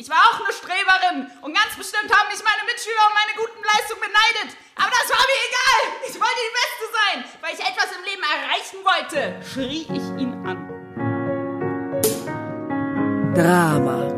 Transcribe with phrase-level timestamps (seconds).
[0.00, 3.62] Ich war auch eine Streberin und ganz bestimmt haben mich meine Mitschüler um meine guten
[3.62, 4.56] Leistungen beneidet.
[4.74, 5.82] Aber das war mir egal.
[6.08, 10.32] Ich wollte die Beste sein, weil ich etwas im Leben erreichen wollte, schrie ich ihn
[10.46, 10.58] an.
[13.34, 14.08] Drama.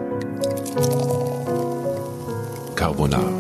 [2.77, 3.33] Carbonara.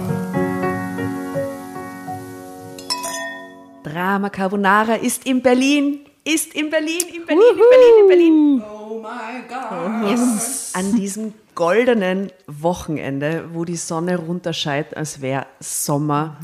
[3.85, 6.09] Drama Carbonara ist in Berlin.
[6.25, 8.63] Ist in Berlin, in Berlin, in Berlin, in Berlin.
[8.65, 10.11] Oh mein Gott.
[10.11, 10.73] Yes.
[10.75, 16.39] An diesem goldenen Wochenende, wo die Sonne runterscheint, als wäre Sommer.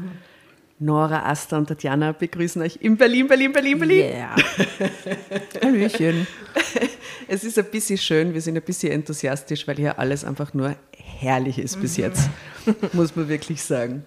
[0.80, 4.05] Nora, Asta und Tatjana begrüßen euch in Berlin, Berlin, Berlin, Berlin.
[4.05, 4.37] Yeah.
[5.63, 6.27] Hallöchen.
[7.30, 10.77] Es ist ein bisschen schön, wir sind ein bisschen enthusiastisch, weil hier alles einfach nur
[10.97, 12.30] herrlich ist bis jetzt,
[12.95, 14.02] muss man wirklich sagen.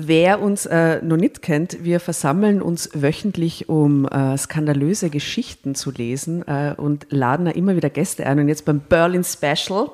[0.00, 5.90] Wer uns äh, noch nicht kennt, wir versammeln uns wöchentlich, um äh, skandalöse Geschichten zu
[5.90, 8.38] lesen äh, und laden da immer wieder Gäste ein.
[8.38, 9.90] Und jetzt beim Berlin Special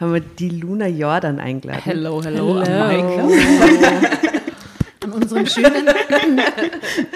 [0.00, 1.82] haben wir die Luna Jordan eingeladen.
[1.84, 3.32] Hello, hello, Hello.
[5.04, 5.88] An unserem schönen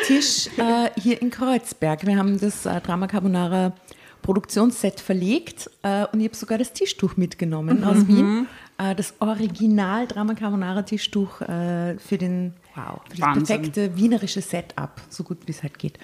[0.06, 2.06] Tisch äh, hier in Kreuzberg.
[2.06, 3.72] Wir haben das äh, Drama Carbonara
[4.22, 8.46] Produktionsset verlegt äh, und ich habe sogar das Tischtuch mitgenommen aus Wien.
[8.78, 13.44] Äh, das Original Drama Carbonara Tischtuch äh, für, den, wow, für das Wahnsinn.
[13.46, 15.98] perfekte wienerische Setup, so gut wie es halt geht.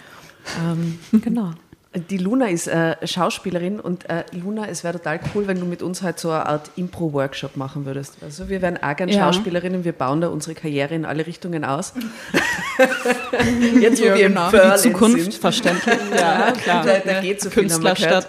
[0.60, 1.52] Ähm, genau.
[1.94, 5.82] Die Luna ist äh, Schauspielerin und äh, Luna, es wäre total cool, wenn du mit
[5.82, 8.14] uns halt so eine Art Impro-Workshop machen würdest.
[8.22, 9.24] Also wir wären auch gerne Ja.
[9.30, 11.92] Schauspielerinnen, wir bauen da unsere Karriere in alle Richtungen aus.
[13.80, 14.48] Jetzt, wo Ja, wir genau.
[14.48, 15.98] in Die Zukunft, sind, verständlich.
[16.18, 16.84] Ja, klar.
[16.84, 18.28] da, da geht so Künstlerstadt.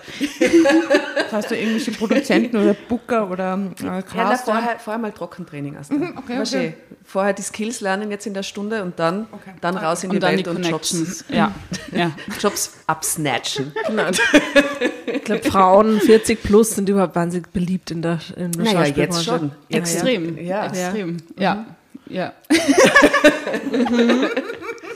[1.32, 5.78] Hast du irgendwelche Produzenten oder Booker oder äh, Ja, na, vorher, vorher mal Trockentraining.
[5.78, 5.96] Asta.
[5.96, 6.46] okay, War okay.
[6.46, 6.74] schön.
[7.06, 9.28] Vorher die Skills lernen jetzt in der Stunde und dann,
[9.62, 11.26] dann raus in die Und dann Welt die und Jobs.
[11.30, 11.52] Ja,
[11.92, 12.12] ja.
[12.40, 13.53] Jobs absnatchen.
[15.06, 19.24] Ich glaube, Frauen 40 plus sind überhaupt wahnsinnig beliebt in der, in der Naja, jetzt
[19.24, 19.52] schon.
[19.70, 20.38] Extrem.
[20.38, 20.66] Ja.
[20.68, 21.18] Extrem.
[21.38, 21.66] Ja.
[22.10, 22.34] Ja.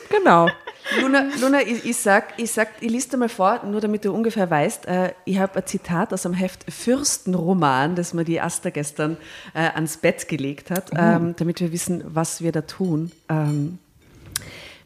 [0.09, 0.47] Genau.
[1.01, 4.13] Luna, Luna ich, ich sag, ich sag, ich lese dir mal vor, nur damit du
[4.13, 4.87] ungefähr weißt.
[4.87, 9.17] Äh, ich habe ein Zitat aus einem Heft Fürstenroman, das mir die Asta gestern
[9.53, 13.11] äh, ans Bett gelegt hat, ähm, damit wir wissen, was wir da tun.
[13.29, 13.79] Ähm,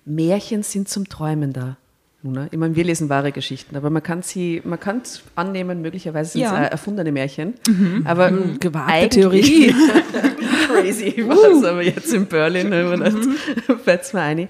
[0.05, 1.77] Märchen sind zum Träumen da.
[2.23, 2.47] Luna.
[2.51, 6.33] Ich meine, wir lesen wahre Geschichten, aber man kann sie, man kann es annehmen, möglicherweise
[6.33, 6.57] sind es Ja.
[6.63, 7.55] erfundene Märchen.
[8.05, 9.73] Aber gewagte eigentlich- Theorie.
[10.67, 13.15] Crazy war es aber jetzt in Berlin, das
[13.83, 14.47] fällt's mir ein.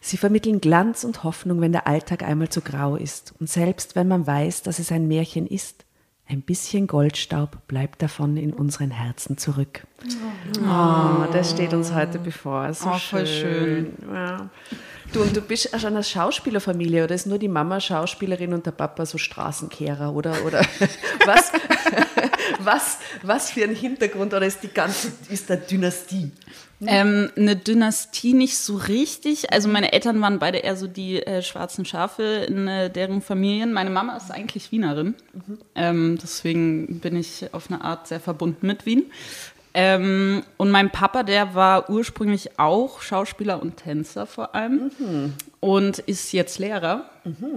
[0.00, 3.32] Sie vermitteln Glanz und Hoffnung, wenn der Alltag einmal zu grau ist.
[3.40, 5.83] Und selbst wenn man weiß, dass es ein Märchen ist,
[6.26, 9.86] ein bisschen Goldstaub bleibt davon in unseren Herzen zurück.
[10.62, 12.72] Oh, das steht uns heute bevor.
[12.72, 13.92] So Oh, voll schön.
[14.10, 14.48] Ja.
[15.12, 18.64] Du, und du bist auch schon eine Schauspielerfamilie oder ist nur die Mama Schauspielerin und
[18.66, 20.60] der Papa so Straßenkehrer oder, oder
[21.26, 21.52] was,
[22.58, 26.32] was, was für ein Hintergrund oder ist die ganze, ist da Dynastie?
[26.86, 29.52] Ähm, eine Dynastie nicht so richtig.
[29.52, 33.72] Also meine Eltern waren beide eher so die äh, schwarzen Schafe in äh, deren Familien.
[33.72, 35.14] Meine Mama ist eigentlich Wienerin.
[35.74, 39.04] Ähm, deswegen bin ich auf eine Art sehr verbunden mit Wien.
[39.76, 44.92] Ähm, und mein Papa, der war ursprünglich auch Schauspieler und Tänzer vor allem
[45.58, 47.10] und ist jetzt Lehrer.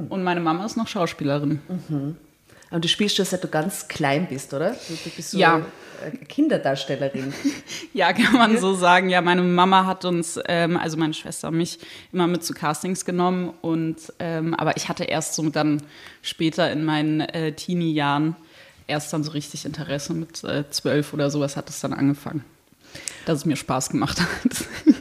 [0.10, 1.62] Und meine Mama ist noch Schauspielerin.
[2.70, 4.72] Und du spielst schon seit du ganz klein bist, oder?
[4.72, 5.62] Du, du bist so Ja.
[6.04, 7.34] eine Kinderdarstellerin.
[7.94, 9.10] Ja, kann man so sagen.
[9.10, 11.80] Ja, meine Mama hat uns, ähm, also meine Schwester und mich,
[12.14, 13.54] immer mit zu Castings genommen.
[13.62, 15.82] Und ähm, aber ich hatte erst so dann
[16.22, 18.36] später in meinen äh, Teenie-Jahren
[18.86, 20.14] erst dann so richtig Interesse.
[20.14, 22.44] Mit äh, zwölf oder sowas hat es dann angefangen,
[23.26, 24.66] dass es mir Spaß gemacht hat.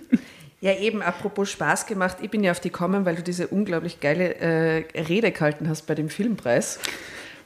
[0.63, 4.01] Ja, eben, apropos Spaß gemacht, ich bin ja auf die gekommen, weil du diese unglaublich
[4.01, 6.81] geile äh, Rede gehalten hast bei dem Filmpreis,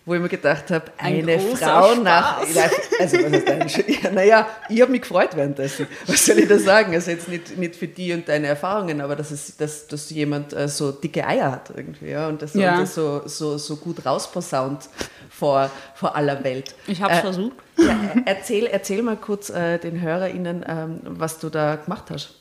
[0.06, 2.42] wo ich mir gedacht habe, Ein eine Frau nach.
[2.42, 2.70] Spaß.
[3.00, 5.86] Also, was heißt ein Sch- ja, naja, ich habe mich gefreut währenddessen.
[6.06, 6.94] Was soll ich da sagen?
[6.94, 10.52] Also, jetzt nicht, nicht für die und deine Erfahrungen, aber dass, es, dass, dass jemand
[10.52, 12.74] äh, so dicke Eier hat irgendwie, ja, und das, Ja.
[12.74, 14.88] und das so, so, so gut rausposaunt
[15.30, 16.74] vor, vor aller Welt.
[16.86, 17.56] Ich habe Äh, versucht.
[17.76, 22.34] Ja, erzähl, erzähl mal kurz äh, den HörerInnen, ähm, was du da gemacht hast.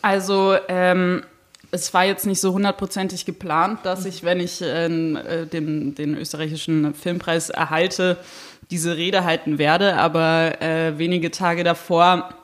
[0.00, 1.22] Also ähm,
[1.74, 6.16] es war jetzt nicht so hundertprozentig geplant, dass ich, wenn ich ähm, äh, den, den
[6.16, 8.18] österreichischen Filmpreis erhalte,
[8.70, 9.96] diese Rede halten werde.
[9.96, 12.34] Aber äh, wenige Tage davor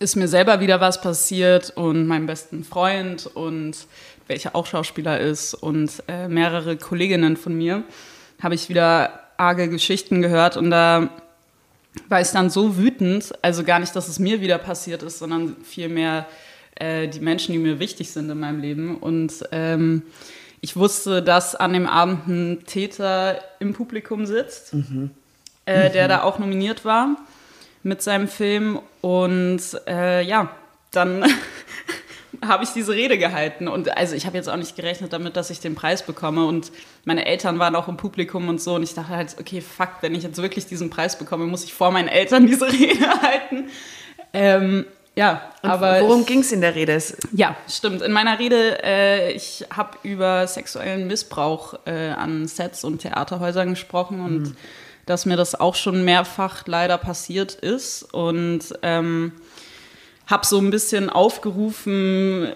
[0.00, 3.86] ist mir selber wieder was passiert und meinem besten Freund und
[4.26, 7.84] welcher auch Schauspieler ist und äh, mehrere Kolleginnen von mir
[8.42, 11.10] habe ich wieder arge Geschichten gehört und da
[12.08, 15.56] war ich dann so wütend, also gar nicht, dass es mir wieder passiert ist, sondern
[15.64, 16.26] vielmehr
[16.80, 18.96] äh, die Menschen, die mir wichtig sind in meinem Leben.
[18.96, 20.02] Und ähm,
[20.60, 24.72] ich wusste, dass an dem Abend ein Täter im Publikum sitzt.
[25.68, 27.16] äh, der da auch nominiert war
[27.82, 28.80] mit seinem Film.
[29.00, 30.50] Und äh, ja,
[30.92, 31.24] dann
[32.44, 33.68] habe ich diese Rede gehalten.
[33.68, 36.46] Und also ich habe jetzt auch nicht gerechnet damit, dass ich den Preis bekomme.
[36.46, 36.72] Und
[37.04, 38.74] meine Eltern waren auch im Publikum und so.
[38.74, 41.74] Und ich dachte halt, okay, fuck, wenn ich jetzt wirklich diesen Preis bekomme, muss ich
[41.74, 43.68] vor meinen Eltern diese Rede halten.
[44.32, 44.86] Ähm,
[45.18, 47.02] ja, Und aber worum ging es in der Rede?
[47.32, 48.02] Ja, stimmt.
[48.02, 54.20] In meiner Rede, äh, ich habe über sexuellen Missbrauch äh, an Sets und Theaterhäusern gesprochen
[54.20, 54.54] und
[55.06, 59.32] dass mir das auch schon mehrfach leider passiert ist und ähm,
[60.28, 62.52] habe so ein bisschen aufgerufen,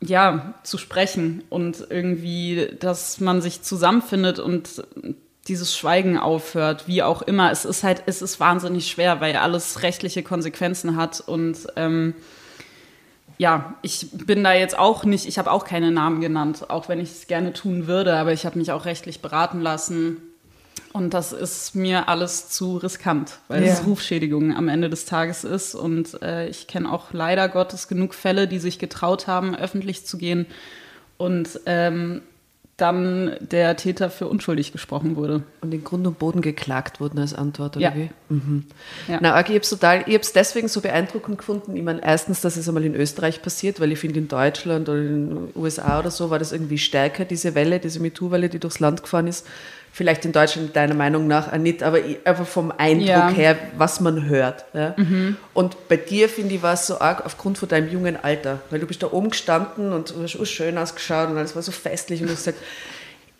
[0.00, 4.82] ja, zu sprechen und irgendwie, dass man sich zusammenfindet und
[5.50, 7.50] dieses Schweigen aufhört, wie auch immer.
[7.50, 12.14] Es ist halt, es ist wahnsinnig schwer, weil alles rechtliche Konsequenzen hat und ähm,
[13.36, 17.00] ja, ich bin da jetzt auch nicht, ich habe auch keine Namen genannt, auch wenn
[17.00, 20.18] ich es gerne tun würde, aber ich habe mich auch rechtlich beraten lassen.
[20.92, 23.72] Und das ist mir alles zu riskant, weil Ja.
[23.72, 25.74] es Rufschädigung am Ende des Tages ist.
[25.74, 30.18] Und äh, ich kenne auch leider Gottes genug Fälle, die sich getraut haben, öffentlich zu
[30.18, 30.46] gehen
[31.16, 32.22] und ähm,
[32.80, 35.42] dann der Täter für unschuldig gesprochen wurde.
[35.60, 37.94] Und in Grund und Boden geklagt wurden als Antwort, oder Ja.
[37.96, 38.10] wie?
[38.28, 38.64] Mhm.
[39.08, 39.18] Ja.
[39.20, 41.76] Na, Agi, ich habe es total, ich hab's deswegen so beeindruckend gefunden.
[41.76, 44.98] Ich meine, erstens, dass es einmal in Österreich passiert, weil ich finde, in Deutschland oder
[44.98, 48.80] in den USA oder so war das irgendwie stärker, diese Welle, diese MeToo-Welle, die durchs
[48.80, 49.46] Land gefahren ist.
[49.92, 53.28] Vielleicht in Deutschland deiner Meinung nach auch nicht, aber einfach vom Eindruck Ja.
[53.28, 54.64] her, was man hört.
[54.72, 54.94] Ja?
[55.52, 58.78] Und bei dir, finde ich, war es so arg aufgrund von deinem jungen Alter, weil
[58.80, 61.72] du bist da oben gestanden und du hast so schön ausgeschaut und alles war so
[61.72, 62.58] festlich und du hast gesagt,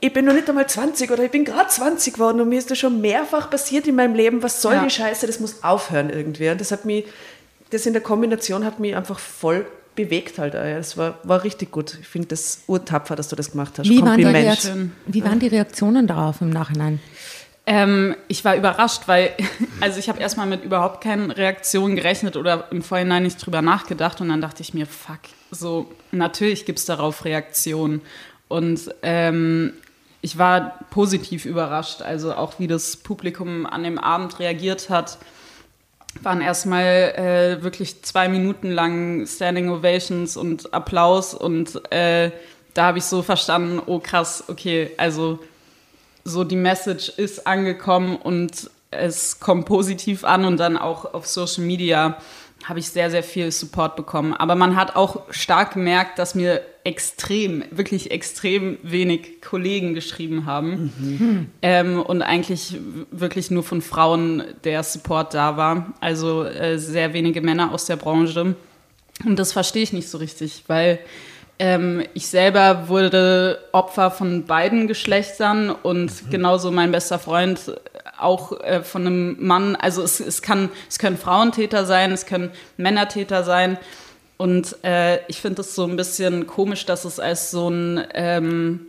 [0.00, 2.70] ich bin noch nicht einmal 20 oder ich bin gerade 20 geworden und mir ist
[2.70, 4.43] das schon mehrfach passiert in meinem Leben.
[4.43, 4.82] Was soll Ja.
[4.85, 5.26] die Scheiße?
[5.26, 6.49] Das muss aufhören irgendwie.
[6.50, 7.05] Und das hat mich,
[7.70, 9.67] das in der Kombination hat mich einfach voll
[10.05, 10.56] bewegt halt.
[10.56, 10.76] auch, ja.
[10.76, 11.99] Das war, war richtig gut.
[12.00, 13.88] Ich finde das urtapfer, dass du das gemacht hast.
[13.88, 14.25] Wie waren, die
[15.06, 17.00] wie waren die Reaktionen darauf im Nachhinein?
[17.67, 19.31] Ähm, ich war überrascht, weil,
[19.81, 24.20] also ich habe erstmal mit überhaupt keinen Reaktionen gerechnet oder im Vorhinein nicht drüber nachgedacht
[24.20, 25.20] und dann dachte ich mir, fuck,
[25.50, 28.00] so, natürlich gibt es darauf Reaktionen.
[28.49, 29.75] Und ähm,
[30.23, 35.19] ich war positiv überrascht, also auch wie das Publikum an dem Abend reagiert hat.
[36.23, 42.31] Waren erstmal äh, wirklich zwei Minuten lang Standing Ovations und Applaus und äh,
[42.75, 45.39] da habe ich so verstanden, oh krass, okay, also
[46.25, 51.65] so die Message ist angekommen und es kommt positiv an und dann auch auf Social
[51.65, 52.19] Media
[52.65, 54.35] habe ich sehr, sehr viel Support bekommen.
[54.35, 61.50] Aber man hat auch stark gemerkt, dass mir extrem, wirklich extrem wenig Kollegen geschrieben haben.
[61.62, 62.79] Ähm, und eigentlich
[63.11, 65.93] wirklich nur von Frauen der Support da war.
[66.00, 68.55] Also äh, sehr wenige Männer aus der Branche.
[69.25, 70.99] Und das verstehe ich nicht so richtig, weil
[71.59, 77.76] ähm, ich selber wurde Opfer von beiden Geschlechtern und genauso mein bester Freund
[78.19, 79.76] auch äh, von einem Mann.
[79.76, 83.79] Also es, es, kann, es können Frauentäter sein, es können Männertäter sein.
[84.41, 88.81] Und äh, ich finde es so ein bisschen komisch, dass es als so ein ähm,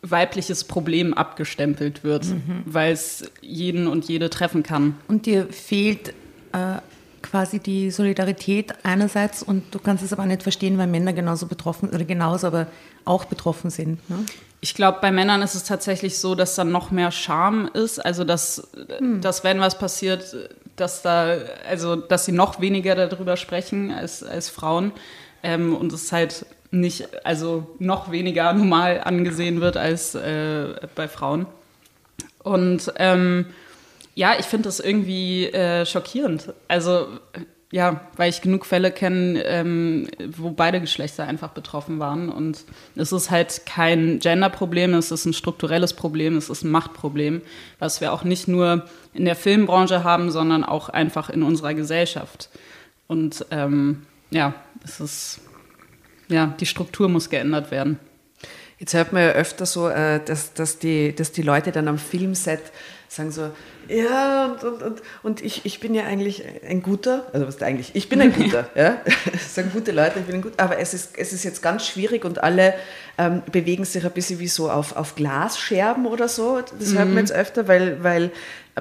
[0.00, 2.26] weibliches Problem abgestempelt wird,
[2.66, 4.94] weil es jeden und jede treffen kann.
[5.08, 6.10] Und dir fehlt
[6.52, 6.76] äh,
[7.20, 11.46] quasi die Solidarität einerseits und du kannst es aber auch nicht verstehen, weil Männer genauso
[11.46, 12.68] betroffen oder genauso, aber
[13.04, 14.08] auch betroffen sind.
[14.08, 14.24] Ne?
[14.60, 17.98] Ich glaube, bei Männern ist es tatsächlich so, dass da noch mehr Scham ist.
[17.98, 18.68] Also, dass,
[19.20, 20.32] dass wenn was passiert,
[20.80, 21.36] dass da,
[21.68, 24.92] also, dass sie noch weniger darüber sprechen als, als Frauen.
[25.42, 31.46] Ähm, und es halt nicht, also noch weniger normal angesehen wird als äh, bei Frauen.
[32.42, 33.46] Und ähm,
[34.14, 36.52] ja, ich finde das irgendwie äh, schockierend.
[36.68, 37.08] Also
[37.72, 42.28] ja, weil ich genug Fälle kenne, ähm, wo beide Geschlechter einfach betroffen waren.
[42.28, 42.64] Und
[42.96, 47.42] es ist halt kein Gender-Problem, es ist ein strukturelles Problem, es ist ein Machtproblem,
[47.78, 52.48] was wir auch nicht nur in der Filmbranche haben, sondern auch einfach in unserer Gesellschaft.
[53.06, 55.40] Und ähm, ja, es ist,
[56.28, 58.00] ja, die Struktur muss geändert werden.
[58.78, 61.98] Jetzt hört man ja öfter so, äh, dass, dass, die, dass die Leute dann am
[61.98, 62.62] Filmset
[63.08, 63.50] sagen so,
[63.90, 67.62] ja, und, und, und, und ich, ich bin ja eigentlich ein guter, also was ist
[67.62, 68.98] eigentlich, ich bin ein guter, ja,
[69.32, 71.86] das sagen gute Leute, ich bin ein guter, aber es ist, es ist jetzt ganz
[71.86, 72.74] schwierig und alle
[73.18, 77.18] ähm, bewegen sich ein bisschen wie so auf, auf Glasscherben oder so, das hört man
[77.18, 78.30] jetzt öfter, weil, weil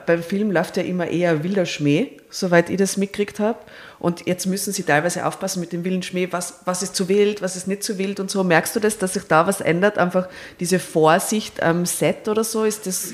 [0.06, 3.60] beim Film läuft ja immer eher wilder Schmäh, soweit ich das mitgekriegt habe.
[3.98, 7.42] Und jetzt müssen sie teilweise aufpassen mit dem wilden Schmäh, was, was ist zu wild,
[7.42, 8.44] was ist nicht zu wild und so.
[8.44, 9.98] Merkst du das, dass sich da was ändert?
[9.98, 12.64] Einfach diese Vorsicht am Set oder so?
[12.64, 13.14] Ist das,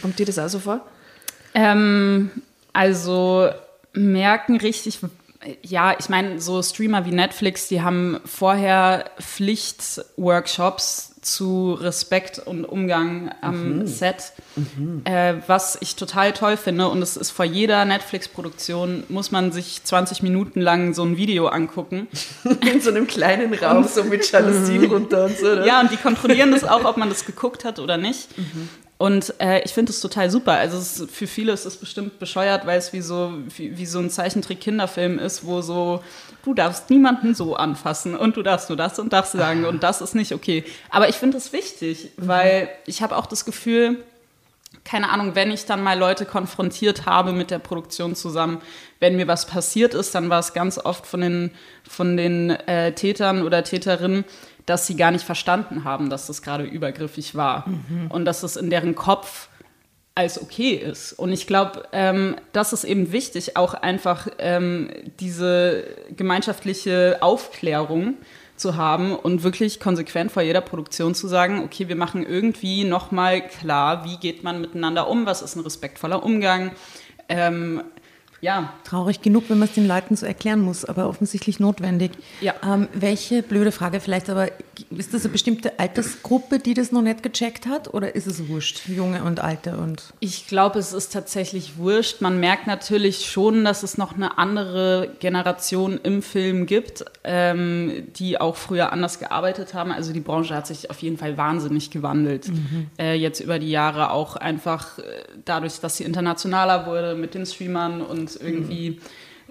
[0.00, 0.80] kommt dir das auch so vor?
[1.54, 2.30] Ähm,
[2.72, 3.48] also
[3.92, 4.98] merken richtig,
[5.62, 13.34] ja, ich meine, so Streamer wie Netflix, die haben vorher Pflichtworkshops zu Respekt und Umgang
[13.40, 14.32] am Set,
[15.04, 16.88] Äh, was ich total toll finde.
[16.88, 21.46] Und es ist vor jeder Netflix-Produktion, muss man sich 20 Minuten lang so ein Video
[21.46, 22.08] angucken.
[22.72, 25.46] In so einem kleinen Raum, so mit Jalousien runter und so.
[25.46, 25.66] Ne?
[25.66, 28.28] Ja, und die kontrollieren das auch, ob man das geguckt hat oder nicht.
[28.96, 30.52] Und äh, ich finde es total super.
[30.52, 33.98] Also ist, für viele ist es bestimmt bescheuert, weil es wie so, wie, wie so
[33.98, 36.02] ein Zeichentrick-Kinderfilm ist, wo so,
[36.44, 40.00] du darfst niemanden so anfassen und du darfst nur das und das sagen und das
[40.00, 40.64] ist nicht okay.
[40.90, 43.98] Aber ich finde es wichtig, weil ich habe auch das Gefühl,
[44.84, 48.60] keine Ahnung, wenn ich dann mal Leute konfrontiert habe mit der Produktion zusammen,
[49.00, 51.50] wenn mir was passiert ist, dann war es ganz oft von den,
[51.88, 54.24] von den äh, Tätern oder Täterinnen,
[54.66, 57.66] dass sie gar nicht verstanden haben, dass das gerade übergriffig war
[58.08, 59.48] und dass es in deren Kopf
[60.14, 61.12] als okay ist.
[61.12, 65.84] Und ich glaube, ähm, das ist eben wichtig, auch einfach ähm, diese
[66.16, 68.14] gemeinschaftliche Aufklärung
[68.56, 73.46] zu haben und wirklich konsequent vor jeder Produktion zu sagen, okay, wir machen irgendwie nochmal
[73.46, 76.70] klar, wie geht man miteinander um, was ist ein respektvoller Umgang.
[77.28, 77.82] Ähm,
[78.44, 82.10] ja, Traurig genug, wenn man es den Leuten so erklären muss, aber offensichtlich notwendig.
[82.42, 82.52] Ja.
[82.62, 84.48] Ähm, welche blöde Frage vielleicht, aber
[84.90, 88.86] ist das eine bestimmte Altersgruppe, die das noch nicht gecheckt hat oder ist es wurscht,
[88.86, 92.20] junge und alte und Ich glaube, es ist tatsächlich wurscht.
[92.20, 98.38] Man merkt natürlich schon, dass es noch eine andere Generation im Film gibt, ähm, die
[98.38, 99.90] auch früher anders gearbeitet haben.
[99.90, 102.50] Also die Branche hat sich auf jeden Fall wahnsinnig gewandelt.
[102.98, 105.02] Äh, jetzt über die Jahre auch einfach äh,
[105.46, 109.00] dadurch, dass sie internationaler wurde mit den Streamern und irgendwie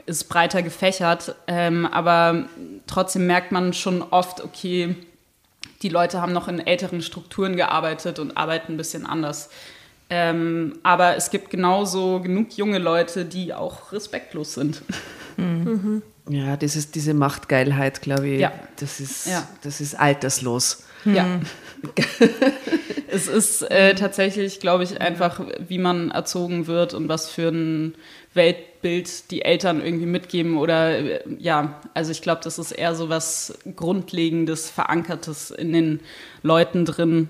[0.05, 1.35] ist breiter gefächert.
[1.47, 2.47] Ähm, aber
[2.87, 4.95] trotzdem merkt man schon oft, okay,
[5.81, 9.49] die Leute haben noch in älteren Strukturen gearbeitet und arbeiten ein bisschen anders.
[10.09, 14.81] Ähm, aber es gibt genauso genug junge Leute, die auch respektlos sind.
[16.29, 18.51] Ja, dieses, diese Machtgeilheit, glaube ich, Ja.
[18.79, 19.47] das, ist, Ja.
[19.63, 20.83] das ist alterslos.
[21.05, 21.39] Ja.
[23.07, 27.95] es ist äh, tatsächlich, glaube ich, einfach, wie man erzogen wird und was für ein
[28.83, 33.09] Weltbild die Eltern irgendwie mitgeben oder äh, ja, also ich glaube, das ist eher so
[33.09, 35.99] was Grundlegendes, Verankertes in den
[36.43, 37.29] Leuten drin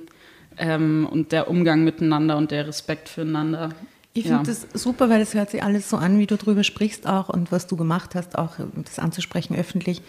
[0.57, 3.69] ähm, und der Umgang miteinander und der Respekt füreinander.
[4.13, 4.37] Ich Ja.
[4.37, 7.29] finde das super, weil es hört sich alles so an, wie du drüber sprichst auch
[7.29, 10.01] und was du gemacht hast, auch äh, das anzusprechen öffentlich,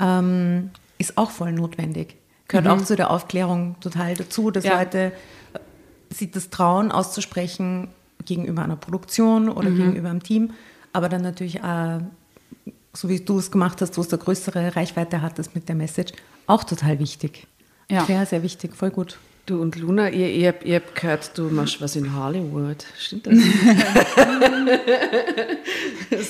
[0.00, 2.16] ähm, ist auch voll notwendig.
[2.48, 4.70] Gehört auch zu der Aufklärung total dazu, dass Mhm.
[4.70, 4.78] Ja.
[4.78, 4.98] Leute
[5.54, 7.88] äh, sich das trauen, auszusprechen
[8.24, 9.76] gegenüber einer Produktion oder Mhm.
[9.76, 10.50] gegenüber einem Team,
[10.92, 12.00] aber dann natürlich auch,
[12.92, 16.12] so wie du es gemacht hast, wo es eine größere Reichweite hattest mit der Message,
[16.46, 17.46] auch total wichtig.
[17.90, 18.04] Ja.
[18.04, 19.18] Sehr, sehr wichtig, voll gut.
[19.48, 22.84] Du und Luna, ihr, ihr, ihr habt gehört, du machst was in Hollywood.
[22.98, 23.34] Stimmt das?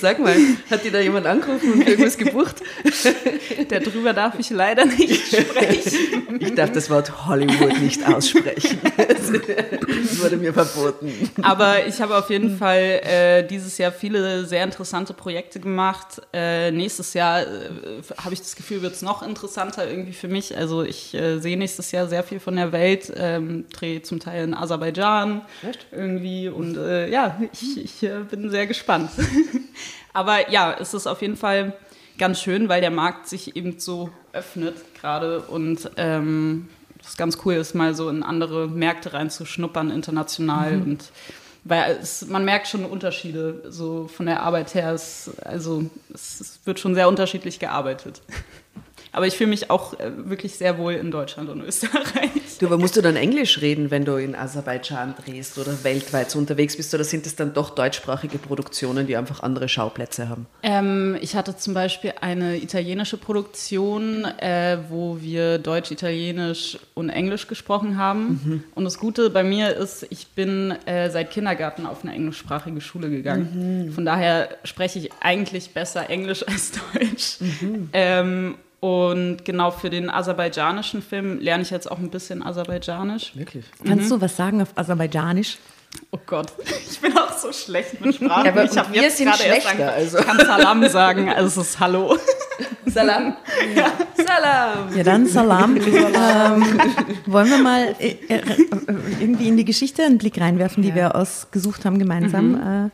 [0.01, 0.37] Sag mal,
[0.71, 2.63] hat dir da jemand angerufen und irgendwas gebucht?
[3.69, 6.29] Darüber darf ich leider nicht sprechen.
[6.41, 8.79] Ich darf das Wort Hollywood nicht aussprechen.
[8.97, 11.11] Das wurde mir verboten.
[11.43, 16.23] Aber ich habe auf jeden Fall äh, dieses Jahr viele sehr interessante Projekte gemacht.
[16.33, 17.47] Äh, nächstes Jahr äh,
[18.19, 20.57] habe ich das Gefühl, wird es noch interessanter irgendwie für mich.
[20.57, 24.45] Also ich äh, sehe nächstes Jahr sehr viel von der Welt, ähm, drehe zum Teil
[24.45, 25.43] in Aserbaidschan
[25.93, 29.11] irgendwie und äh, ja, ich, ich äh, bin sehr gespannt.
[30.13, 31.75] Aber ja, es ist auf jeden Fall
[32.19, 36.69] ganz schön, weil der Markt sich eben so öffnet gerade und ähm,
[37.03, 41.13] das ganz cool ist, mal so in andere Märkte reinzuschnuppern international und
[41.65, 44.93] weil es, man merkt schon Unterschiede so von der Arbeit her.
[44.93, 48.23] Es, also es, es wird schon sehr unterschiedlich gearbeitet.
[49.19, 52.31] Aber ich fühle mich auch äh, wirklich sehr wohl in Deutschland und Österreich.
[52.61, 56.39] Du, aber musst du dann Englisch reden, wenn du in Aserbaidschan drehst oder weltweit so
[56.39, 56.95] unterwegs bist?
[56.95, 60.47] Oder sind es dann doch deutschsprachige Produktionen, die einfach andere Schauplätze haben?
[60.63, 67.49] Ähm, ich hatte zum Beispiel eine italienische Produktion, äh, wo wir Deutsch, Italienisch und Englisch
[67.49, 68.63] gesprochen haben.
[68.77, 73.11] Und das Gute bei mir ist, ich bin äh, seit Kindergarten auf eine englischsprachige Schule
[73.11, 73.91] gegangen.
[73.93, 77.39] Von daher spreche ich eigentlich besser Englisch als Deutsch.
[77.93, 83.33] Ähm, und genau für den aserbaidschanischen Film lerne ich jetzt auch ein bisschen Aserbaidschanisch.
[83.37, 83.65] Wirklich?
[83.85, 85.59] Kannst du was sagen auf Aserbaidschanisch?
[86.11, 86.53] Oh Gott,
[86.91, 88.45] ich bin auch so schlecht mit Sprachen.
[88.45, 90.19] Ja, aber ich habe jetzt gerade erst schlechter, sagen, also.
[90.19, 92.17] ich kann Salam sagen, also es ist Hallo.
[92.87, 93.37] Salam.
[94.17, 94.97] Salam.
[94.97, 95.77] Ja, dann Salam.
[95.77, 96.81] ähm,
[97.27, 98.43] wollen wir mal äh, äh,
[99.21, 102.55] irgendwie in die Geschichte einen Blick reinwerfen, die wir ausgesucht haben gemeinsam.
[102.87, 102.91] Äh,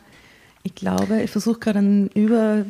[0.65, 2.65] ich glaube, ich versuche gerade einen, Über,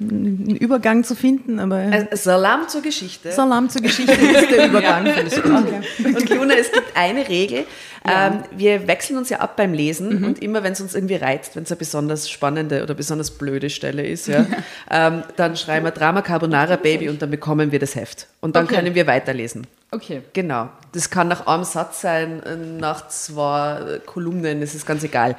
[0.00, 3.30] einen Übergang zu finden, aber Salam zur Geschichte.
[3.30, 5.06] Salam zur Geschichte ist der Übergang.
[5.06, 5.80] Okay.
[6.04, 7.64] Und Luna, es gibt eine Regel.
[8.04, 11.54] Ähm, wir wechseln uns ja ab beim Lesen und immer, wenn es uns irgendwie reizt,
[11.54, 14.44] wenn es eine besonders spannende oder besonders blöde Stelle ist, ja,
[14.90, 18.26] ähm, dann schreiben wir Drama Carbonara Baby und dann bekommen wir das Heft.
[18.40, 18.74] Und dann Okay.
[18.74, 19.68] können wir weiterlesen.
[19.92, 20.22] Okay.
[20.32, 20.68] Genau.
[20.92, 22.42] Das kann nach einem Satz sein,
[22.78, 25.36] nach zwei Kolumnen, das ist ganz egal.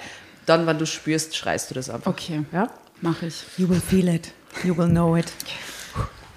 [0.47, 2.09] Dann, wenn du spürst, schreist du das einfach.
[2.09, 2.43] Okay.
[2.51, 2.69] Ja?
[3.01, 3.43] Mach ich.
[3.57, 4.31] You will feel it.
[4.63, 5.27] You will know it.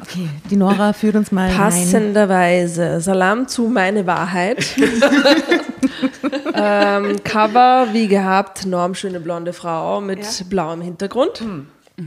[0.02, 1.57] Okay, die Nora führt uns mal rein.
[1.57, 4.64] Passenderweise Salam zu meine Wahrheit.
[6.55, 11.43] ähm, Cover, wie gehabt, normschöne blonde Frau mit blauem Hintergrund.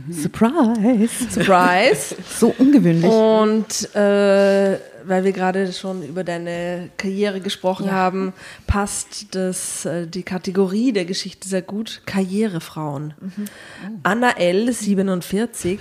[0.09, 1.09] Surprise.
[1.29, 2.15] Surprise.
[2.39, 3.09] So ungewöhnlich.
[3.09, 4.73] Und äh,
[5.05, 8.33] weil wir gerade schon über deine Karriere gesprochen haben,
[8.67, 12.01] passt das, äh, die Kategorie der Geschichte sehr gut.
[12.05, 13.13] Karrierefrauen.
[14.03, 15.79] Anna L., 47,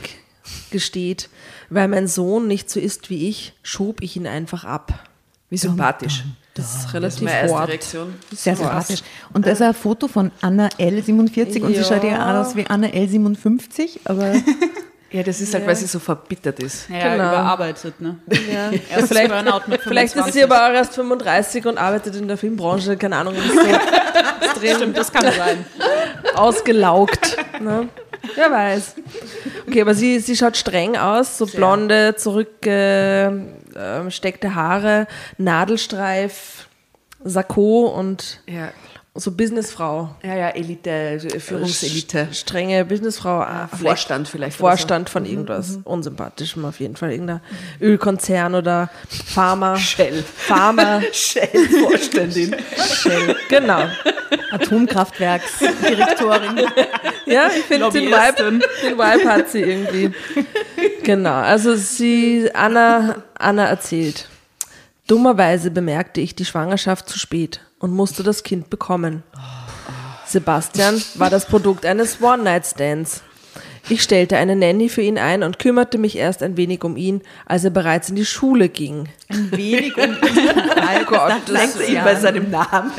[0.70, 1.28] gesteht,
[1.70, 5.08] weil mein Sohn nicht so ist wie ich, schob ich ihn einfach ab.
[5.50, 6.24] Wie sympathisch.
[6.54, 7.68] Das ist Das ist relativ hart.
[7.70, 8.14] Reaktion.
[8.34, 9.02] Sehr sympathisch.
[9.32, 11.84] Und das ist ein Foto von Anna L47 und sie Ja.
[11.84, 14.34] schaut ja aus wie Anna L57, aber
[15.12, 16.88] Ja, das ist halt, weil sie so verbittert ist.
[16.88, 17.28] Ja, Genau.
[17.28, 18.16] überarbeitet, ne?
[18.52, 18.70] Ja.
[18.90, 19.84] Erstes Vielleicht- Burnout mit 25.
[19.84, 23.52] Vielleicht ist sie aber auch erst 35 und arbeitet in der Filmbranche, keine Ahnung, ist
[23.52, 23.60] so
[24.64, 25.64] extrem Das kann sein.
[26.34, 27.36] ausgelaugt.
[27.60, 27.88] Ne?
[28.36, 28.94] Wer weiß.
[29.68, 35.06] Okay, aber sie, sie schaut streng aus, so blonde, zurückgesteckte Haare,
[35.38, 36.68] Nadelstreif,
[37.24, 38.68] Sakko und Ja,
[39.14, 40.14] so Businessfrau.
[40.22, 42.28] ja, ja Elite, Führungselite.
[42.32, 43.40] Strenge Businessfrau.
[43.40, 44.56] ah, vielleicht Vorstand vielleicht.
[44.56, 47.12] Vorstand von irgendwas Unsympathischem auf jeden Fall.
[47.12, 47.42] Irgendein
[47.80, 49.76] Ölkonzern oder Pharma.
[49.76, 50.22] Shell.
[50.22, 51.02] Pharma.
[51.12, 51.40] So.
[51.40, 52.56] Shell-Vorständin.
[52.76, 53.36] Shell.
[53.48, 53.84] Genau.
[54.50, 56.66] Atomkraftwerksdirektorin.
[57.24, 60.10] Ja, ich finde den Vibe, den Vibe hat sie irgendwie.
[61.02, 64.28] Genau, also sie, Anna, Anna erzählt.
[65.06, 69.22] Dummerweise bemerkte ich die Schwangerschaft zu spät und musste das Kind bekommen.
[70.24, 73.22] Sebastian war das Produkt eines One-Night-Stands.
[73.88, 77.20] Ich stellte eine Nanny für ihn ein und kümmerte mich erst ein wenig um ihn,
[77.44, 79.08] als er bereits in die Schule ging.
[79.28, 82.92] Ein wenig um Oh Gott, das, ihm bei seinem Namen.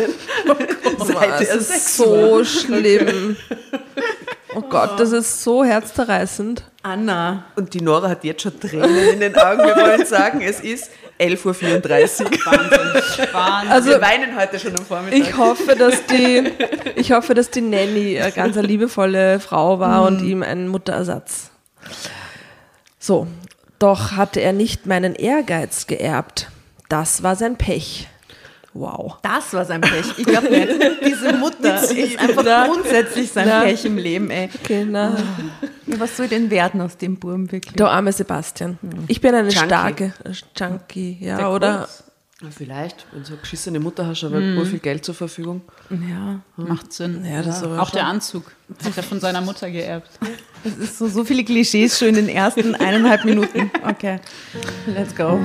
[1.00, 3.38] Seit das er ist so schlimm.
[4.56, 6.64] Oh Gott, das ist so herzzerreißend.
[6.84, 7.46] Anna.
[7.56, 9.64] Und die Nora hat jetzt schon Tränen in den Augen.
[9.64, 12.32] Wir wollen sagen, es ist 11.34 Uhr.
[13.34, 13.72] Wahnsinn.
[13.72, 15.20] Also Wir weinen heute schon am Vormittag.
[15.20, 16.52] Ich hoffe, dass die,
[16.96, 21.52] ich hoffe, dass die Nanny eine ganz eine liebevolle Frau war und ihm einen Mutterersatz.
[23.00, 23.28] So,
[23.80, 26.50] doch hatte er nicht meinen Ehrgeiz geerbt.
[26.90, 28.08] Das war sein Pech.
[28.74, 29.18] Wow.
[29.22, 30.18] Das war sein Pech.
[30.18, 30.48] Ich glaube.
[31.06, 32.68] Diese Mutter ist einfach Na.
[32.68, 33.62] grundsätzlich sein Na.
[33.62, 34.50] Pech im Leben, ey.
[34.62, 35.16] Okay, na.
[35.86, 37.76] Was soll denn werden aus dem Burm wirklich?
[37.76, 38.80] Der arme Sebastian.
[39.08, 39.66] Ich bin eine Junkie.
[39.68, 41.78] starke äh, Junkie, ja, Der oder?
[41.80, 42.04] Kurz.
[42.42, 44.66] Ja, vielleicht, wenn du so eine geschissene Mutter hast, aber mhm.
[44.66, 45.62] viel Geld zur Verfügung.
[45.90, 47.24] Ja, Macht Sinn.
[47.24, 48.52] Ja, das aber Auch der Anzug.
[48.84, 50.10] Hat er von seiner Mutter geerbt.
[50.66, 53.72] es ist so, so viele Klischees schon in den ersten eineinhalb Minuten.
[53.88, 54.20] Okay,
[54.88, 55.40] let's go.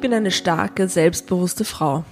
[0.00, 2.04] Ich bin eine starke, selbstbewusste Frau.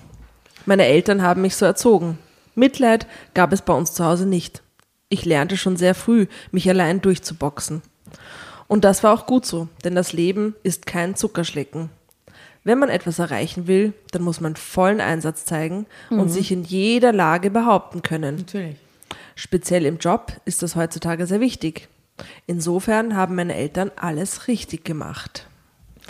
[0.67, 2.19] Meine Eltern haben mich so erzogen.
[2.55, 4.63] Mitleid gab es bei uns zu Hause nicht.
[5.09, 7.81] Ich lernte schon sehr früh, mich allein durchzuboxen.
[8.67, 11.89] Und das war auch gut so, denn das Leben ist kein Zuckerschlecken.
[12.63, 17.15] Wenn man etwas erreichen will, dann muss man vollen Einsatz zeigen und sich in jeder
[17.15, 18.37] Lage behaupten können.
[18.37, 18.77] Natürlich.
[19.35, 21.89] Speziell im Job ist das heutzutage sehr wichtig.
[22.47, 25.48] Insofern haben meine Eltern alles richtig gemacht.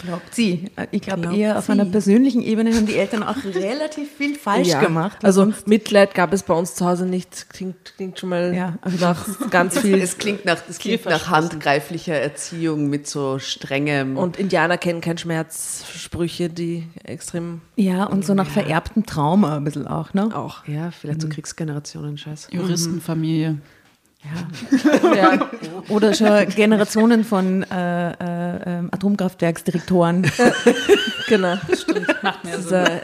[0.05, 0.71] Glaubt sie.
[0.91, 1.73] Ich glaube eher auf sie.
[1.73, 5.25] einer persönlichen Ebene haben die Eltern auch relativ viel falsch Ja, gemacht.
[5.25, 7.51] Also Mitleid gab es bei uns zu Hause nicht.
[7.51, 10.01] Klingt, klingt schon mal Ja, also nach ganz viel.
[10.01, 14.17] Es klingt nach, das klingt nach handgreiflicher Erziehung mit so strengem.
[14.17, 19.65] Und Indianer kennen keinen Schmerz, Sprüche, die extrem ja, und so nach vererbtem Trauma ein
[19.65, 20.31] bisschen auch, ne?
[20.35, 20.67] auch.
[20.67, 22.49] ja, vielleicht so Kriegsgenerationen-Scheiß.
[22.51, 23.59] Juristenfamilie.
[24.25, 25.51] Ja.
[25.89, 30.31] Oder schon Generationen von äh, äh, ähm, Atomkraftwerksdirektoren.
[31.29, 32.23] genau, stimmt.
[32.23, 33.01] Macht mehr Sinn.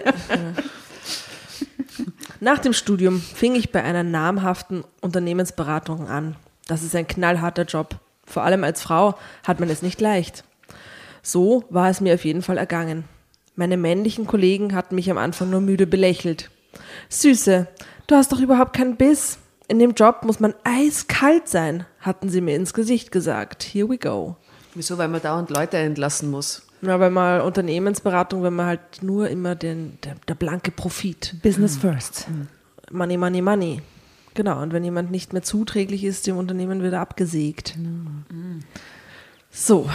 [2.40, 6.36] Nach dem Studium fing ich bei einer namhaften Unternehmensberatung an.
[6.66, 7.96] Das ist ein knallharter Job.
[8.26, 9.14] Vor allem als Frau
[9.46, 10.44] hat man es nicht leicht.
[11.22, 13.04] So war es mir auf jeden Fall ergangen.
[13.56, 16.50] Meine männlichen Kollegen hatten mich am Anfang nur müde belächelt.
[17.08, 17.68] Süße,
[18.06, 19.38] du hast doch überhaupt keinen Biss.
[19.66, 23.62] In dem Job muss man eiskalt sein, hatten sie mir ins Gesicht gesagt.
[23.62, 24.36] Here we go.
[24.74, 24.98] Wieso?
[24.98, 26.62] Weil man dauernd Leute entlassen muss.
[26.82, 31.36] Na, weil man Unternehmensberatung, wenn man halt nur immer den, der, der blanke Profit.
[31.42, 32.26] Business first.
[32.90, 33.80] Money, money, money.
[34.34, 37.78] Genau, und wenn jemand nicht mehr zuträglich ist, dem Unternehmen wird er abgesägt.
[39.50, 39.88] So,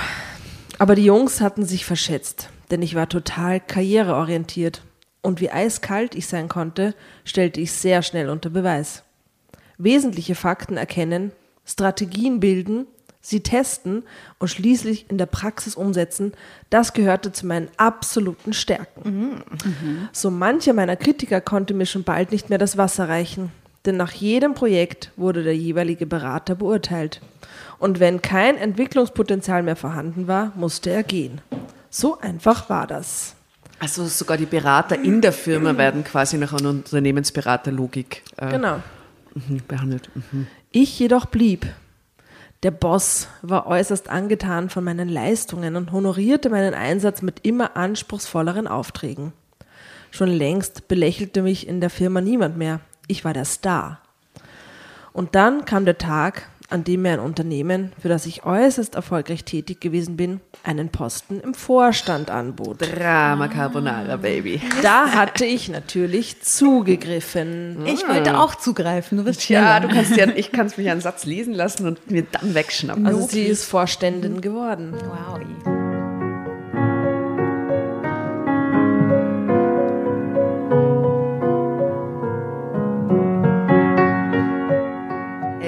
[0.79, 4.81] aber die Jungs hatten sich verschätzt, denn ich war total karriereorientiert.
[5.21, 9.03] Und wie eiskalt ich sein konnte, stellte ich sehr schnell unter Beweis.
[9.79, 11.31] Wesentliche Fakten erkennen,
[11.65, 12.85] Strategien bilden,
[13.21, 14.03] sie testen
[14.37, 16.33] und schließlich in der Praxis umsetzen,
[16.69, 19.43] das gehörte zu meinen absoluten Stärken.
[20.11, 23.51] So mancher meiner Kritiker konnte mir schon bald nicht mehr das Wasser reichen,
[23.85, 27.21] denn nach jedem Projekt wurde der jeweilige Berater beurteilt.
[27.77, 31.41] Und wenn kein Entwicklungspotenzial mehr vorhanden war, musste er gehen.
[31.89, 33.35] So einfach war das.
[33.79, 38.81] Also sogar die Berater in der Firma werden quasi nach einer Unternehmensberaterlogik äh, Genau.
[39.33, 40.09] Mhm, behandelt.
[40.15, 40.47] Mhm.
[40.71, 41.67] Ich jedoch blieb.
[42.63, 48.67] Der Boss war äußerst angetan von meinen Leistungen und honorierte meinen Einsatz mit immer anspruchsvolleren
[48.67, 49.31] Aufträgen.
[50.11, 52.81] Schon längst belächelte mich in der Firma niemand mehr.
[53.07, 54.01] Ich war der Star.
[55.13, 59.43] Und dann kam der Tag, an dem mir ein Unternehmen, für das ich äußerst erfolgreich
[59.43, 62.77] tätig gewesen bin, einen Posten im Vorstand anbot.
[62.81, 64.61] Drama Carbonara, Baby.
[64.81, 67.85] Da hatte ich natürlich zugegriffen.
[67.85, 69.79] Ich wollte auch zugreifen, du bist Ja, schneller.
[69.87, 73.05] du kannst ja, ich kann mich einen Satz lesen lassen und mir dann wegschnappen.
[73.07, 74.93] Also sie ist Vorständin geworden.
[74.93, 75.78] Wow.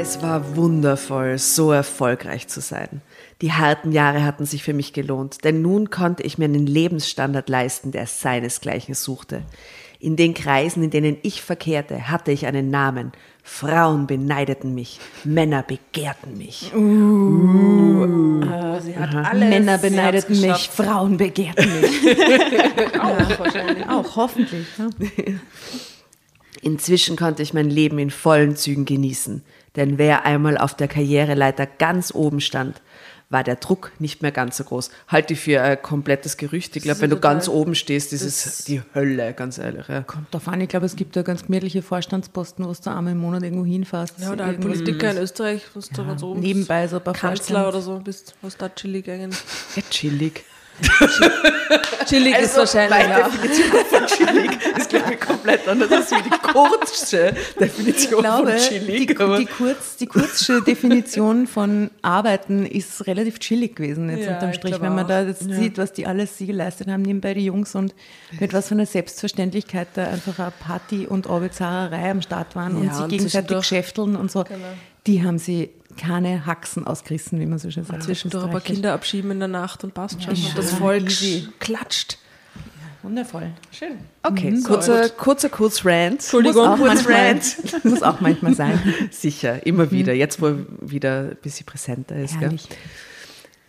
[0.02, 3.02] Es war wundervoll, so erfolgreich zu sein.
[3.44, 7.48] Die harten Jahre hatten sich für mich gelohnt, denn nun konnte ich mir einen Lebensstandard
[7.50, 9.44] leisten, der seinesgleichen suchte.
[10.00, 13.12] In den Kreisen, in denen ich verkehrte, hatte ich einen Namen.
[13.44, 16.72] Frauen beneideten mich, Männer begehrten mich.
[18.82, 22.18] Sie hat alles Männer beneideten mich, Frauen begehrten mich.
[23.00, 23.88] Auch wahrscheinlich.
[23.88, 24.66] Auch, hoffentlich.
[24.80, 24.90] ne?
[26.64, 29.44] Inzwischen konnte ich mein Leben in vollen Zügen genießen,
[29.76, 32.82] denn wer einmal auf der Karriereleiter ganz oben stand,
[33.32, 34.92] war der Druck nicht mehr ganz so groß.
[35.08, 36.76] Halte ich für ein komplettes Gerücht.
[36.76, 39.88] Ich glaube, wenn du ganz oben stehst, ist es die Hölle, ganz ehrlich.
[39.88, 40.02] Ja.
[40.02, 43.20] Kommt drauf an, ich glaube, es gibt da ganz gemütliche Vorstandsposten, wo du einmal im
[43.20, 44.20] Monat irgendwo hinfährst.
[44.20, 47.64] Ja, oder halt Politiker in Österreich, was du ganz oben Nebenbei so ein paar Kanzler
[47.64, 49.40] Vorstands- oder so bist, was da chillig eigentlich.
[49.78, 50.44] Ja, chillig.
[52.08, 53.30] Chillig ist wahrscheinlich, meine ja.
[53.30, 58.58] Definition von chillig ist, glaube ich, komplett anders als die kurzste Definition Ich glaube, von
[58.60, 59.08] chillig.
[59.08, 64.50] die, die, kurz, die kurzsche Definition von Arbeiten ist relativ chillig gewesen jetzt Ja, unterm
[64.50, 65.10] ich Strich, wenn man auch.
[65.10, 67.94] da jetzt sieht, was die alles sie geleistet haben, nebenbei die Jungs und
[68.40, 72.86] mit was für einer Selbstverständlichkeit da einfach eine Party und Arbeitsahrerei am Start waren und
[72.88, 74.44] Ja, sich und gegenseitig geschäfteln und so.
[75.08, 78.04] Die haben sie keine Haxen ausgerissen, wie man so schön sagt.
[78.04, 78.62] Zwischendurch ein paar.
[78.62, 80.36] Kinder abschieben in der Nacht und passt schon.
[80.36, 81.48] Ja, und das Volk easy.
[81.60, 82.18] klatscht.
[83.04, 83.52] Wundervoll.
[83.72, 83.98] Schön.
[84.22, 86.14] Okay, kurzer, kurzer Kurzrant.
[86.14, 86.68] Entschuldigung.
[86.70, 87.86] Muss auch, manchmal, Kurzrant.
[87.86, 88.80] muss auch manchmal sein.
[89.12, 90.14] Sicher, immer wieder.
[90.14, 92.40] Jetzt, wo er wieder ein bisschen präsenter ist.
[92.40, 92.58] Gell?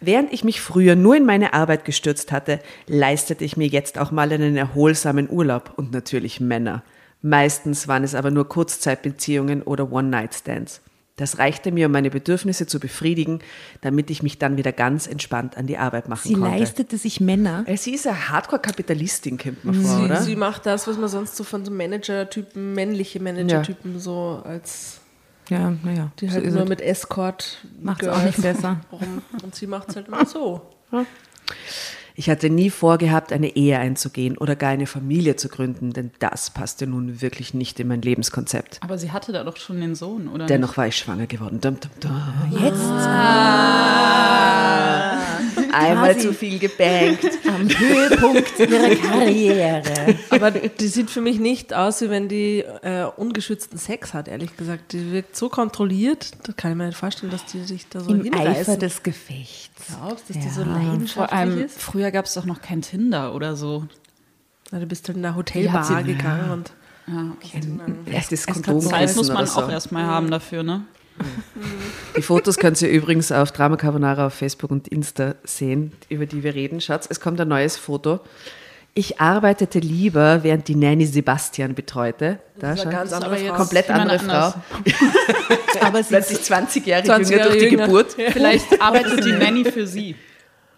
[0.01, 4.11] Während ich mich früher nur in meine Arbeit gestürzt hatte, leistete ich mir jetzt auch
[4.11, 6.83] mal einen erholsamen Urlaub und natürlich Männer.
[7.23, 10.83] Meistens waren es aber nur Kurzzeitbeziehungen oder One-Night-Stands.
[11.17, 13.41] Das reichte mir, um meine Bedürfnisse zu befriedigen,
[13.83, 16.49] damit ich mich dann wieder ganz entspannt an die Arbeit machen Sie konnte.
[16.49, 17.65] leistete sich Männer.
[17.67, 20.23] Äh, Sie ist eine Hardcore-Kapitalistin, kommt man vor, Sie, oder?
[20.23, 25.01] sie macht das, was man sonst so von so Manager-Typen, männliche Manager-Typen so als
[25.51, 26.11] Ja, naja.
[26.19, 28.81] die so halt ist nur mit Escort Macht's auch nicht besser.
[28.91, 29.21] Warum?
[29.43, 30.63] Und sie macht es halt immer so.
[32.15, 36.51] Ich hatte nie vorgehabt, eine Ehe einzugehen oder gar eine Familie zu gründen, denn das
[36.51, 38.79] passte nun wirklich nicht in mein Lebenskonzept.
[38.83, 40.47] Aber sie hatte da doch schon den Sohn, oder?
[40.47, 41.61] Dennoch war ich schwanger geworden.
[41.61, 42.63] Dum, dum, dum.
[42.63, 42.83] Jetzt
[45.73, 47.27] Einmal zu viel gebankt.
[47.49, 49.93] am Höhepunkt ihrer Karriere.
[50.31, 54.57] Aber die sieht für mich nicht aus, wie wenn die äh, ungeschützten Sex hat, ehrlich
[54.57, 54.93] gesagt.
[54.93, 58.11] Die wirkt so kontrolliert, da kann ich mir nicht vorstellen, dass die sich da so
[58.11, 58.51] Im hinreißen.
[58.51, 59.87] Eifer des Gefechts.
[59.99, 60.67] Glaubst, dass die so Ja.
[60.69, 61.81] leidenschaftlich Vor allem, ist?
[61.81, 63.87] früher gab es doch noch kein Tinder oder so.
[64.71, 66.73] Na, du bist halt in Die Hotelbar gegangen und
[67.07, 67.61] Ja, okay.
[68.11, 69.61] Erstes Es hat Kondom Zeit Zeit muss man so.
[69.63, 70.85] auch erstmal haben dafür, ne?
[72.17, 76.43] Die Fotos könnt ihr übrigens auf Drama Carbonara auf Facebook und Insta sehen, über die
[76.43, 76.81] wir reden.
[76.81, 78.21] Schaut, es kommt ein neues Foto.
[78.95, 82.39] Ich arbeitete lieber, während die Nanny Sebastian betreute.
[82.59, 83.55] Da, Das ist eine ganz andere Frau.
[83.55, 84.53] Komplett andere Frau.
[85.81, 87.87] Aber sie Plötzlich 20 Jahre 20 jünger Jahre durch die jünger.
[87.87, 88.13] Geburt.
[88.33, 90.15] Vielleicht arbeitet die Nanny für sie.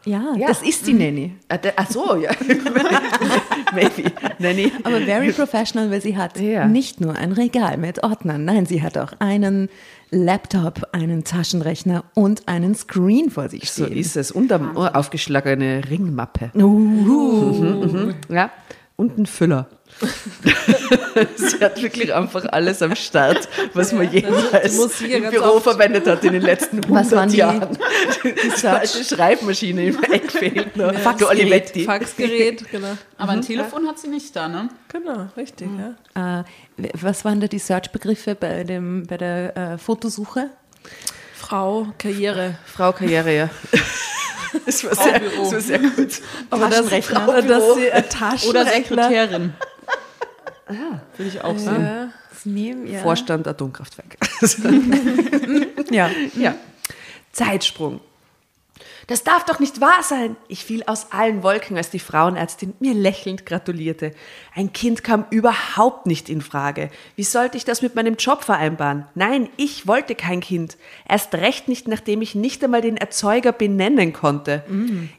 [0.04, 1.34] ja, das ist die Nanny.
[1.48, 2.30] Ah, Ach so, ja.
[3.74, 4.12] Maybe.
[4.38, 4.70] Nanny.
[4.84, 6.66] Aber very professional, weil sie hat Ja.
[6.66, 9.68] nicht nur ein Regal mit Ordnern, nein, sie hat auch einen
[10.14, 13.96] Laptop, einen Taschenrechner und einen Screen vor sich So stehen.
[13.98, 14.30] ist es.
[14.30, 16.50] Und eine aufgeschlagene Ringmappe.
[16.54, 18.50] Uh, Ja.
[18.96, 19.68] und einen Füller.
[21.36, 26.24] sie hat wirklich einfach alles am Start, was man jemals ja im Büro verwendet hat
[26.24, 27.78] in den letzten 100 Was waren die- Jahren.
[28.24, 30.92] Die alte Schreibmaschine im Eck fehlt noch.
[30.92, 31.84] Der Olivetti.
[31.86, 32.96] Faxgerät, genau.
[33.18, 34.68] Aber ein Telefon hat sie nicht da, ne?
[34.92, 35.68] Genau, richtig,
[36.14, 36.40] ja.
[36.40, 36.44] Äh,
[37.00, 40.50] was waren da die Search-Begriffe bei, dem- bei der äh, Fotosuche?
[41.36, 42.56] Frau, Karriere.
[42.66, 43.50] Frau Karriere, ja.
[44.66, 46.20] Das war sehr, das war sehr gut.
[46.48, 47.42] Aber das, Taschenrechner.
[47.42, 48.48] dass sie ein Taschenrechner...
[48.50, 49.52] Oder Sekretärin.
[50.66, 51.82] Würde ich auch sehen.
[51.82, 52.08] Ja.
[52.44, 53.00] Nehmen, ja.
[53.00, 54.16] Vorstand Atomkraftwerk.
[55.90, 56.10] ja.
[56.34, 56.54] Ja.
[57.32, 58.00] Zeitsprung.
[59.06, 60.36] Das darf doch nicht wahr sein.
[60.48, 64.12] Ich fiel aus allen Wolken, als die Frauenärztin mir lächelnd gratulierte.
[64.54, 66.90] Ein Kind kam überhaupt nicht in Frage.
[67.16, 69.06] Wie sollte ich das mit meinem Job vereinbaren?
[69.14, 70.76] Nein, ich wollte kein Kind.
[71.08, 74.64] Erst recht nicht, nachdem ich nicht einmal den Erzeuger benennen konnte.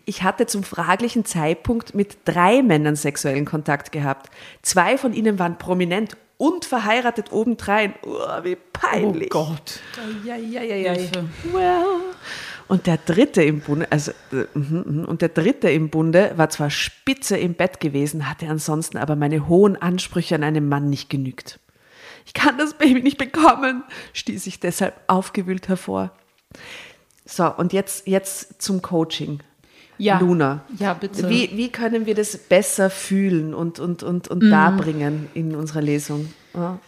[0.06, 4.30] Ich hatte zum fraglichen Zeitpunkt mit drei Männern sexuellen Kontakt gehabt.
[4.62, 7.94] Zwei von ihnen waren prominent und verheiratet obendrein.
[8.04, 9.34] Oh, wie peinlich.
[9.34, 9.80] Oh Gott.
[10.26, 10.92] Ja, ja, ja, ja.
[10.94, 11.26] Hilfe.
[11.52, 11.86] Well.
[12.68, 15.06] Und der dritte im Bunde, also äh, mhm, mhm.
[15.06, 19.48] und der dritte im Bunde war zwar spitze im Bett gewesen, hatte ansonsten aber meine
[19.48, 21.60] hohen Ansprüche an einen Mann nicht genügt.
[22.26, 26.12] Ich kann das Baby nicht bekommen, stieß ich deshalb aufgewühlt hervor.
[27.26, 29.40] So, und jetzt, jetzt zum Coaching.
[29.98, 30.20] Ja.
[30.20, 30.66] Luna.
[30.78, 31.30] Ja, bitte.
[31.30, 36.34] Wie, wie können wir das besser fühlen und, und, und, und darbringen in unserer Lesung?
[36.54, 36.80] Ja.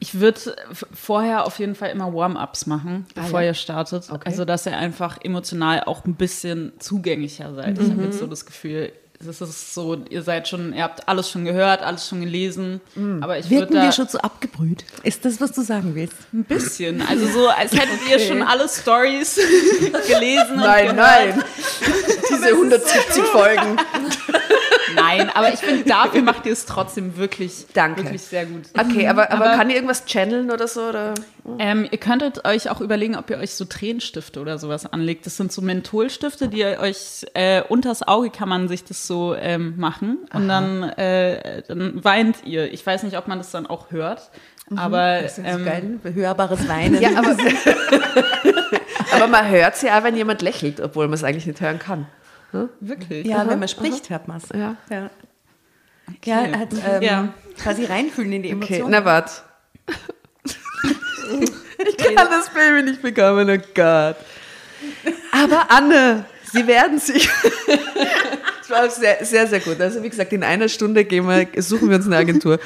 [0.00, 0.56] Ich würde
[0.92, 4.10] vorher auf jeden Fall immer Warm-ups machen, bevor ihr startet.
[4.10, 4.22] Okay.
[4.24, 7.78] Also, dass ihr einfach emotional auch ein bisschen zugänglicher seid.
[7.78, 11.28] Ich habe jetzt so das Gefühl, es ist so, ihr seid schon, ihr habt alles
[11.28, 12.80] schon gehört, alles schon gelesen.
[13.20, 14.84] Aber ich Wirken wir schon so abgebrüht?
[15.02, 16.14] Ist das, was du sagen willst?
[16.32, 19.34] ein bisschen, also so, als hättet ihr schon alle Stories
[20.06, 21.42] gelesen Nein, nein.
[22.30, 23.76] Diese 170 Folgen.
[24.94, 28.02] Nein, aber ich finde, dafür macht ihr es trotzdem wirklich, Danke.
[28.04, 28.62] wirklich sehr gut.
[28.78, 30.88] Okay, aber, aber, Aber- kann ihr irgendwas channeln oder so?
[30.88, 31.14] Oder?
[31.58, 35.26] Ähm, ihr könntet euch auch überlegen, ob ihr euch so Tränenstifte oder sowas anlegt.
[35.26, 39.34] Das sind so Mentholstifte, die ihr euch äh, unters Auge kann man sich das so
[39.34, 42.72] ähm, machen und dann, äh, dann weint ihr.
[42.72, 44.30] Ich weiß nicht, ob man das dann auch hört,
[44.76, 47.00] aber Das ist ähm, so geil, hörbares Weinen.
[47.00, 47.30] Ja, aber,
[49.12, 52.06] aber man hört sie auch, wenn jemand lächelt, obwohl man es eigentlich nicht hören kann.
[52.80, 53.26] Wirklich.
[53.26, 54.48] Ja, wenn man spricht, hört man es.
[54.54, 54.76] Ja.
[54.90, 55.10] Ja,
[56.24, 57.34] ja hat, ähm, Ja.
[57.62, 58.90] quasi reinfühlen in die Okay, Emotionen.
[58.90, 59.32] na warte.
[61.34, 64.16] ich kann das Baby nicht bekommen, oh Gott.
[65.32, 67.28] Aber Anne, Sie werden sich.
[68.68, 69.80] Das war sehr, sehr, sehr gut.
[69.80, 72.60] Also wie gesagt, in einer Stunde gehen wir, suchen wir uns eine Agentur.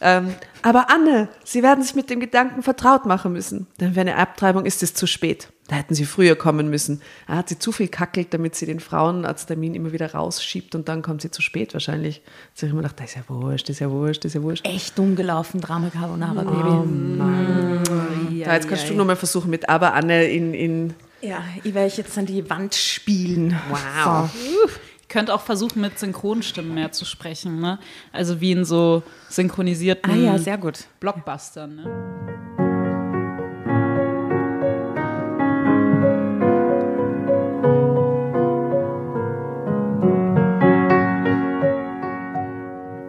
[0.00, 3.66] Ähm, aber Anne, Sie werden sich mit dem Gedanken vertraut machen müssen.
[3.80, 5.48] Denn für eine Abtreibung ist es zu spät.
[5.68, 7.00] Da hätten Sie früher kommen müssen.
[7.28, 11.02] Da hat sie zu viel kackelt, damit sie den Frauenarzttermin immer wieder rausschiebt und dann
[11.02, 12.22] kommt sie zu spät wahrscheinlich.
[12.48, 14.34] Jetzt habe ich immer gedacht, das ist ja wurscht, das ist ja wurscht, das ist
[14.34, 14.66] ja wurscht.
[14.66, 18.42] Echt dumm gelaufen, Drama Carbonara Oh Baby.
[18.44, 22.18] Da, jetzt kannst du nochmal versuchen mit Aber Anne in, in Ja, ich werde jetzt
[22.18, 23.56] an die Wand spielen.
[23.70, 24.28] Wow.
[24.34, 24.68] Ihr
[25.10, 27.78] könnt auch versuchen, mit Synchronstimmen mehr zu sprechen, ne?
[28.12, 30.84] Also wie in so synchronisierten Ah ja, sehr gut.
[31.00, 31.84] Blockbustern, ne?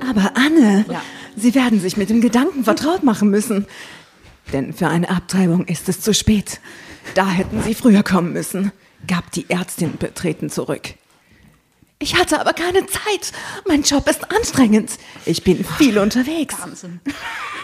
[0.10, 0.86] Aber Anne,
[1.38, 3.66] Sie werden sich mit dem Gedanken vertraut machen müssen.
[4.52, 6.60] Denn für eine Abtreibung ist es zu spät.
[7.14, 8.72] Da hätten Sie früher kommen müssen,
[9.08, 10.96] gab die Ärztin betreten zurück.
[12.02, 13.32] Ich hatte aber keine Zeit.
[13.68, 14.92] Mein Job ist anstrengend.
[15.26, 16.56] Ich bin viel unterwegs.
[16.60, 17.00] Wahnsinn.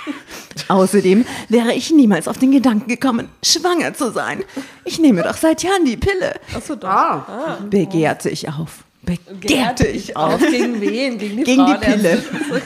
[0.70, 4.44] Außerdem wäre ich niemals auf den Gedanken gekommen, schwanger zu sein.
[4.86, 6.36] Ich nehme doch seit Jahren die Pille.
[6.56, 6.88] Achso, doch.
[6.88, 8.84] Ah, Begehrte ich auf.
[9.02, 10.40] Begehrte ich auf.
[10.40, 11.18] Gegen wen?
[11.18, 12.02] Gegen die Gegen die Frauenärztin.
[12.02, 12.62] Pille.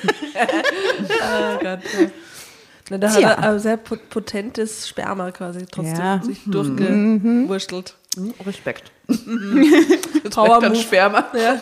[1.09, 1.79] Oh Gott.
[2.89, 3.29] Na, da Tja.
[3.29, 6.21] hat er ein sehr pot- potentes Sperma quasi trotzdem Ja.
[6.21, 7.95] sich durchgewurschtelt.
[8.45, 8.91] Respekt.
[10.31, 10.75] Power Dann.
[10.75, 11.25] Sperma.
[11.33, 11.61] Ja.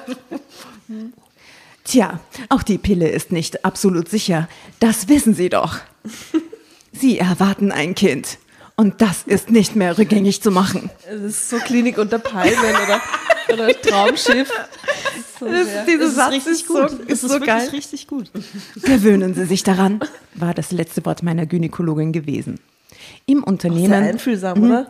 [1.83, 4.47] Tja, auch die Pille ist nicht absolut sicher.
[4.79, 5.77] Das wissen Sie doch.
[6.91, 8.38] Sie erwarten ein Kind.
[8.75, 10.89] Und das ist nicht mehr rückgängig zu machen.
[11.07, 13.01] Es ist so Klinik unter Palmen oder,
[13.53, 14.49] oder Traumschiff.
[15.39, 15.85] So sehr.
[15.85, 16.91] Dieser Satz richtig ist so, gut.
[16.91, 17.69] ist es ist so geil.
[17.71, 18.31] richtig gut.
[18.83, 19.99] Gewöhnen Sie sich daran,
[20.35, 22.59] war das letzte Wort meiner Gynäkologin gewesen.
[23.25, 23.93] Im Sehr Unternehmen.
[23.93, 24.88] einfühlsam, oder?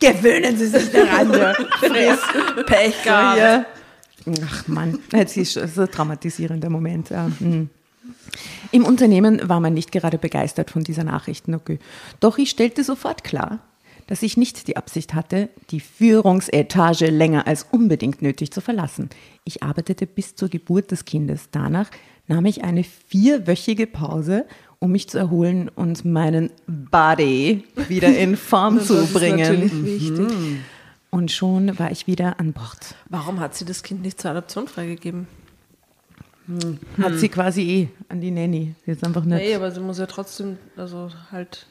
[0.00, 1.54] Gewöhnen Sie sich daran, ja.
[1.78, 2.20] Friss,
[2.66, 3.66] Pech, Gar ja.
[4.44, 7.10] Ach Mann, jetzt ist so ein traumatisierender Moment.
[7.10, 7.30] Ja.
[7.38, 7.70] hm.
[8.72, 11.54] Im Unternehmen war man nicht gerade begeistert von dieser Nachrichten.
[11.54, 11.78] Okay.
[12.20, 13.60] Doch ich stellte sofort klar,
[14.06, 19.10] dass ich nicht die Absicht hatte, die Führungsetage länger als unbedingt nötig zu verlassen.
[19.44, 21.48] Ich arbeitete bis zur Geburt des Kindes.
[21.50, 21.90] Danach
[22.26, 24.46] nahm ich eine vierwöchige Pause,
[24.80, 29.38] um mich zu erholen und meinen Body wieder in Form zu das bringen.
[29.38, 30.28] ist natürlich wichtig.
[31.10, 32.94] Und schon war ich wieder an Bord.
[33.08, 35.28] Warum hat sie das Kind nicht zur Adoption freigegeben?
[37.00, 38.74] Hat sie quasi eh an die Nanny.
[38.84, 39.38] Sie ist einfach nicht.
[39.38, 41.66] Nee, aber sie muss ja trotzdem also halt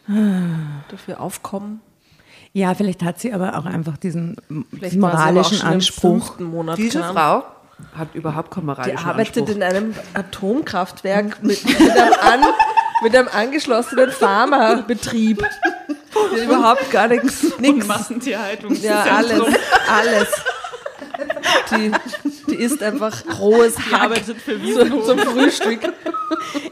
[0.90, 1.82] dafür aufkommen.
[2.54, 4.36] Ja, vielleicht hat sie aber auch einfach diesen
[4.72, 6.38] Vielleicht moralischen Anspruch.
[6.78, 7.16] Diese Ahnung.
[7.16, 7.44] Frau
[7.96, 9.56] hat überhaupt keinen Die moralischen arbeitet Anspruch.
[9.56, 12.40] in einem Atomkraftwerk mit, mit, einem, an,
[13.02, 15.44] mit einem angeschlossenen Pharmabetrieb.
[15.44, 17.46] Hat überhaupt gar nichts.
[17.46, 18.76] Und Massentierhaltung.
[18.76, 19.42] Ja, alles.
[19.88, 20.28] Alles.
[21.72, 21.92] Die,
[22.50, 24.60] die isst einfach rohes Die Hack arbeitet für
[25.04, 25.80] zum, Frühstück.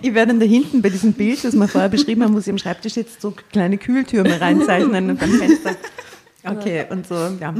[0.02, 2.52] Ich werde dann da hinten bei diesem Bild, das wir vorher beschrieben haben, wo sie
[2.52, 5.76] am Schreibtisch sitzt, so kleine Kühltürme reinzeichnen und am Fenster.
[6.44, 7.54] Okay, und so, ja.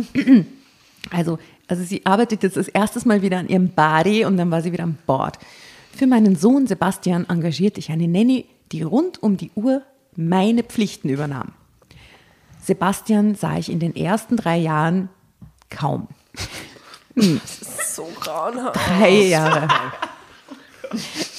[1.12, 4.62] Also, also sie arbeitet jetzt das erste Mal wieder an ihrem Body und dann war
[4.62, 5.38] sie wieder an Bord.
[5.96, 9.82] Für meinen Sohn Sebastian engagierte ich eine Nanny, die rund um die Uhr
[10.16, 11.54] meine Pflichten übernahm.
[12.64, 15.10] Sebastian sah ich in den ersten drei Jahren
[15.70, 16.08] kaum.
[17.16, 18.76] So grauenhaft.
[18.76, 19.68] Drei Jahre.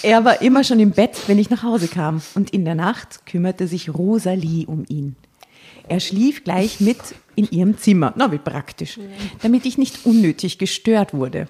[0.03, 2.23] Er war immer schon im Bett, wenn ich nach Hause kam.
[2.35, 5.17] Und in der Nacht kümmerte sich Rosalie um ihn.
[5.89, 6.99] Er schlief gleich mit
[7.35, 8.13] in ihrem Zimmer.
[8.17, 8.99] Na, wie praktisch.
[9.43, 11.49] Damit ich nicht unnötig gestört wurde.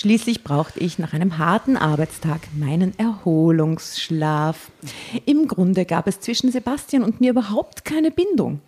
[0.00, 4.70] Schließlich brauchte ich nach einem harten Arbeitstag meinen Erholungsschlaf.
[5.26, 8.60] Im Grunde gab es zwischen Sebastian und mir überhaupt keine Bindung.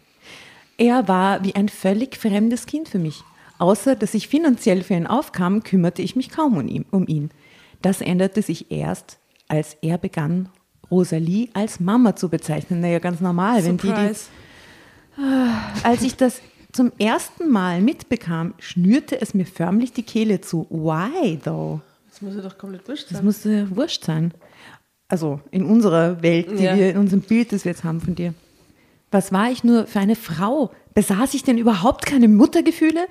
[0.77, 3.23] Er war wie ein völlig fremdes Kind für mich.
[3.59, 6.57] Außer dass ich finanziell für ihn aufkam, kümmerte ich mich kaum
[6.91, 7.31] um ihn.
[7.81, 10.49] Das änderte sich erst, als er begann,
[10.91, 12.81] Rosalie als Mama zu bezeichnen.
[12.81, 13.65] Naja, ganz normal.
[13.65, 14.25] Wenn die, die, Surprise.
[15.85, 16.41] als ich das
[16.73, 20.67] zum ersten Mal mitbekam, schnürte es mir förmlich die Kehle zu.
[20.71, 21.81] Why though?
[22.09, 23.25] Das muss ja doch komplett wurscht Das sein.
[23.25, 24.33] muss ja wurscht sein.
[25.09, 26.77] Also in unserer Welt, die Ja.
[26.77, 28.35] wir in unserem Bild, das wir jetzt haben von dir.
[29.11, 30.71] Was war ich nur für eine Frau?
[30.95, 33.07] Besaß ich denn überhaupt keine Muttergefühle?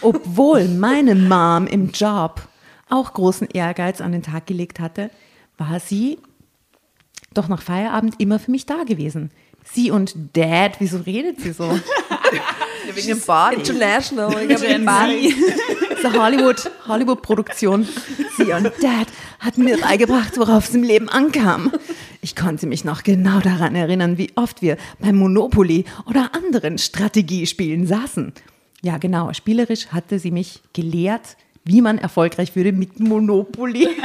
[0.00, 2.40] Obwohl meine Mom im Job
[2.88, 5.10] auch großen Ehrgeiz an den Tag gelegt hatte,
[5.58, 6.18] war sie
[7.34, 9.30] doch nach Feierabend immer für mich da gewesen.
[9.64, 11.78] Sie und Dad, wieso redet sie so?
[12.92, 13.56] Wegen dem Body.
[13.56, 14.50] International.
[14.50, 15.34] Ich hab Gen Body.
[16.02, 17.88] So Hollywood, Hollywood-Produktion.
[18.36, 19.06] Sie und Dad
[19.40, 21.72] hatten mir beigebracht, worauf es im Leben ankam.
[22.20, 27.86] Ich konnte mich noch genau daran erinnern, wie oft wir beim Monopoly oder anderen Strategiespielen
[27.86, 28.34] saßen.
[28.82, 33.88] Ja, genau, spielerisch hatte sie mich gelehrt, wie man erfolgreich würde mit Monopoly.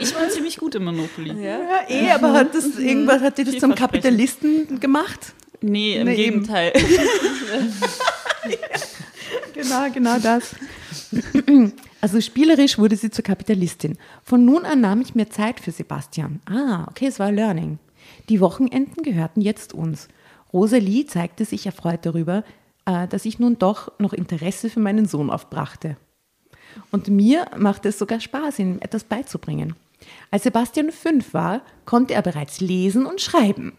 [0.00, 1.44] Ich war ziemlich gut im Monopoly.
[1.44, 3.74] Ja, eh, aber hat das irgendwas, hat die das zum.
[3.74, 5.34] Kapitalisten gemacht?
[5.60, 6.16] Nee, im Nee.
[6.16, 6.72] Gegenteil.
[9.54, 10.54] Genau, genau das.
[12.00, 13.98] Also spielerisch wurde sie zur Kapitalistin.
[14.22, 16.40] Von nun an nahm ich mir Zeit für Sebastian.
[16.46, 17.80] Ah, okay, es war Learning.
[18.28, 20.06] Die Wochenenden gehörten jetzt uns.
[20.52, 22.44] Rosalie zeigte sich erfreut darüber,
[22.86, 25.96] äh, dass ich nun doch noch Interesse für meinen Sohn aufbrachte.
[26.92, 29.74] Und mir machte es sogar Spaß, ihm etwas beizubringen.
[30.30, 33.72] Als Sebastian fünf war, konnte er bereits lesen und schreiben.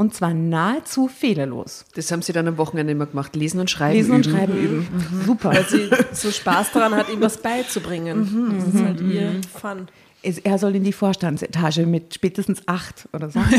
[0.00, 1.84] Und zwar nahezu fehlerlos.
[1.94, 3.36] Das haben sie dann am Wochenende immer gemacht.
[3.36, 3.96] Lesen und Schreiben.
[3.96, 4.34] Lesen und üben.
[4.36, 5.22] Schreiben üben.
[5.26, 5.50] Super.
[5.52, 8.56] Weil sie so Spaß daran hat, ihm was beizubringen.
[8.56, 9.88] Das ist halt ihr Fun.
[10.22, 13.40] Es- Er soll in die Vorstandsetage mit spätestens acht oder so.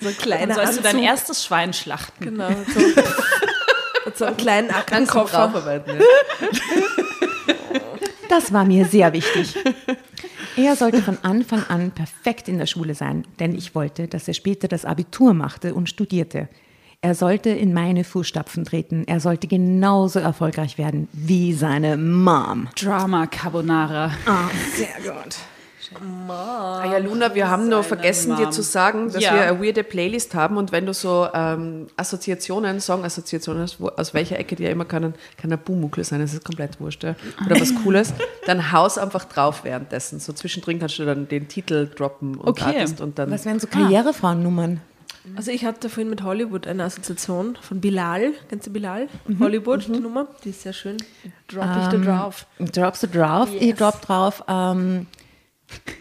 [0.00, 1.08] So ein kleiner Dann sollst du dein Anzug.
[1.08, 2.24] erstes Schwein schlachten.
[2.24, 2.48] Genau.
[2.74, 2.80] So,
[4.06, 4.84] mit so einem kleinen ja.
[8.28, 9.54] Das war mir sehr wichtig.
[10.56, 14.34] Er sollte von Anfang an perfekt in der Schule sein, denn ich wollte, dass er
[14.34, 16.48] später das Abitur machte und studierte.
[17.00, 19.04] Er sollte in meine Fußstapfen treten.
[19.06, 22.68] Er sollte genauso erfolgreich werden wie seine Mom.
[22.76, 24.12] Drama Carbonara.
[24.76, 25.36] Sehr gut.
[26.28, 29.34] Ah ja, Luna, wir haben nur vergessen, dir zu sagen, dass Ja.
[29.34, 34.14] wir eine weirde Playlist haben und wenn du so ähm, Assoziationen, Song-Assoziationen hast, wo, aus
[34.14, 37.14] welcher Ecke die ja immer kann, kann ein Bumuckel sein, das ist komplett wurscht, ja.
[37.46, 38.12] oder was Cooles,
[38.46, 40.20] dann haus einfach drauf währenddessen.
[40.20, 42.64] So zwischendrin kannst du dann den Titel droppen und Okay.
[42.78, 43.30] Artist und dann.
[43.30, 44.80] Was wären so Karrierefrauennummern?
[45.36, 48.32] Also ich hatte vorhin mit Hollywood eine Assoziation von Bilal.
[48.48, 49.06] Kennst du Bilal?
[49.38, 50.26] Hollywood, die Nummer.
[50.44, 50.96] Die ist sehr schön.
[51.46, 52.46] Drop ich da drauf.
[52.58, 53.48] Droppst du drauf?
[53.58, 54.42] Ich drop drauf.
[54.48, 55.06] Ähm,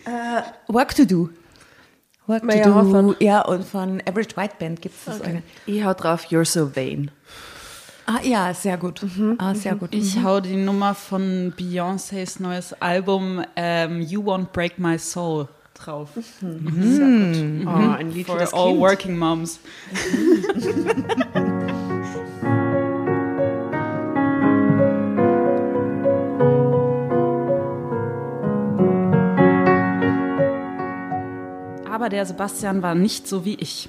[0.05, 1.29] äh, work to do.
[2.27, 2.75] Work Maya to do.
[2.75, 3.15] Hawthorne.
[3.19, 5.43] Ja, und von Average White Band gibt es das eine.
[5.65, 7.11] ich hau drauf, You're so vain.
[8.05, 9.01] Ah ja, sehr gut.
[9.37, 9.93] Ah, sehr gut.
[9.93, 16.09] Ich hau die Nummer von Beyoncés neues Album ähm, You Won't Break My Soul drauf.
[16.41, 18.79] Oh, ein Lied für For das all Kind.
[18.81, 19.59] working moms.
[32.01, 33.87] Aber der Sebastian war nicht so wie ich.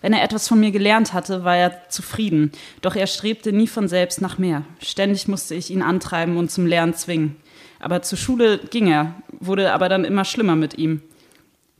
[0.00, 2.52] Wenn er etwas von mir gelernt hatte, war er zufrieden.
[2.82, 4.62] Doch er strebte nie von selbst nach mehr.
[4.80, 7.34] Ständig musste ich ihn antreiben und zum Lernen zwingen.
[7.80, 11.02] Aber zur Schule ging er, wurde aber dann immer schlimmer mit ihm.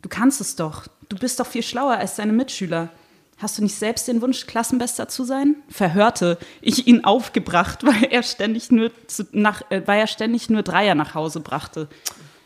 [0.02, 0.88] Du kannst es doch.
[1.08, 2.88] Du bist doch viel schlauer als deine Mitschüler.
[3.38, 5.54] Hast du nicht selbst den Wunsch, Klassenbester zu sein?
[5.68, 10.64] Verhörte ich ihn aufgebracht, weil er ständig nur, zu, nach, äh, weil er ständig nur
[10.64, 11.86] Dreier nach Hause brachte.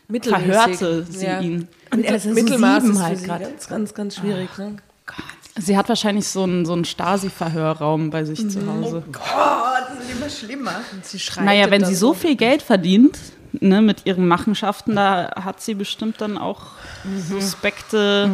[0.07, 0.47] Mittelmäßig.
[0.53, 1.39] Verhörte sie Ja.
[1.41, 1.67] ihn.
[1.91, 3.41] Und er ist ja so Mittelmaß sieben ist halt sie grad.
[3.41, 4.49] ganz, ganz, ganz schwierig.
[4.57, 4.77] Ne?
[5.59, 9.03] Sie hat wahrscheinlich so einen, so einen Stasi-Verhörraum bei sich zu Hause.
[9.11, 10.81] das ist immer schlimmer.
[11.01, 13.17] Sie schreit Naja, wenn sie so viel Geld verdient,
[13.53, 16.73] ne, mit ihren Machenschaften, da hat sie bestimmt dann auch
[17.39, 18.29] suspekte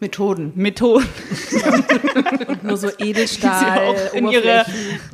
[0.00, 0.52] Methoden.
[0.56, 1.06] Methoden,
[2.62, 4.64] nur so die sie Edelstahl, auch in ihrer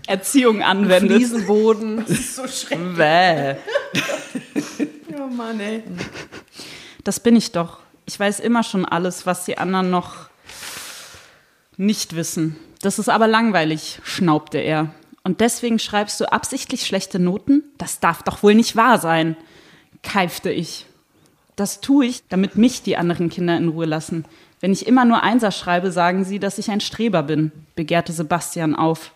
[0.07, 1.16] Erziehung anwendet.
[1.18, 2.04] Fliesenboden.
[2.96, 3.57] Bäh.
[5.27, 5.83] Oh Mann, ey.
[7.03, 7.79] Das bin ich doch.
[8.05, 10.29] Ich weiß immer schon alles, was die anderen noch
[11.77, 12.57] nicht wissen.
[12.81, 14.95] Das ist aber langweilig, schnaubte er.
[15.24, 17.64] Und deswegen schreibst du absichtlich schlechte Noten?
[17.77, 19.37] Das darf doch wohl nicht wahr sein,
[20.05, 20.87] keifte ich.
[21.57, 24.27] Das tue ich, damit mich die anderen Kinder in Ruhe lassen.
[24.61, 28.77] Wenn ich immer nur Einser schreibe, sagen sie, dass ich ein Streber bin, begehrte Sebastian
[28.77, 29.12] auf.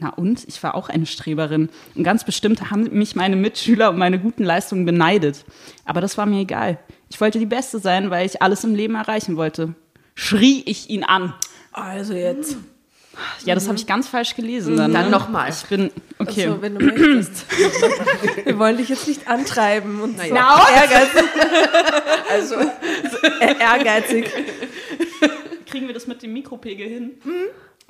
[0.00, 0.48] Na und?
[0.48, 1.68] Ich war auch eine Streberin.
[1.94, 5.44] Und ganz bestimmt haben mich meine Mitschüler um meine guten Leistungen beneidet.
[5.84, 6.78] Aber das war mir egal.
[7.10, 9.74] Ich wollte die Beste sein, weil ich alles im Leben erreichen wollte.
[10.14, 11.34] Schrie ich ihn an.
[11.72, 12.56] Also jetzt.
[13.44, 14.76] Ja, das habe ich ganz falsch gelesen.
[14.76, 15.10] Dann, Dann ne?
[15.10, 15.50] nochmal.
[15.50, 16.46] Ich bin, okay.
[16.46, 17.44] Also, wenn du möchtest.
[18.44, 20.24] Wir wollen dich jetzt nicht antreiben und so.
[20.32, 21.24] Na, ehrgeizig.
[22.30, 24.30] Also, so ehrgeizig.
[25.66, 27.10] Kriegen wir das mit dem Mikropegel hin?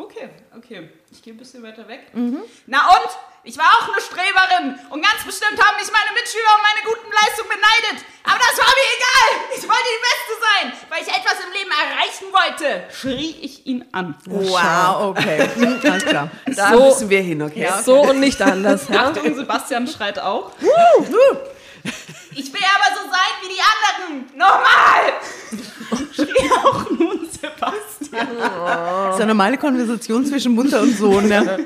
[0.01, 0.89] Okay, okay.
[1.13, 2.01] Ich gehe ein bisschen weiter weg.
[2.67, 3.11] Na und?
[3.43, 7.11] Ich war auch eine Streberin und ganz bestimmt haben mich meine Mitschüler um meine guten
[7.11, 8.05] Leistungen beneidet.
[8.23, 9.57] Aber das war mir egal.
[9.57, 12.85] Ich wollte die Beste sein, weil ich etwas im Leben erreichen wollte.
[12.95, 14.15] Schrie ich ihn an.
[14.27, 15.49] Wow, okay.
[15.89, 16.31] Alles klar.
[16.55, 16.85] Da So.
[16.85, 17.69] müssen wir hin, okay?
[17.83, 18.89] So und nicht anders.
[18.89, 19.09] Ja?
[19.09, 20.53] Achtung, Sebastian schreit auch.
[22.41, 24.39] Ich will aber so sein wie die anderen.
[24.39, 25.03] Nochmal!
[26.15, 28.29] Schrie auch nun Sebastian.
[28.39, 31.29] Das ist eine normale Konversation zwischen Mutter und Sohn.
[31.31, 31.59] Ja.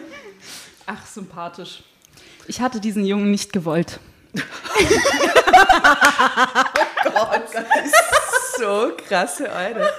[0.87, 1.85] Ach, sympathisch.
[2.49, 4.01] Ich hatte diesen Jungen nicht gewollt.
[8.57, 9.91] So krasse Alter.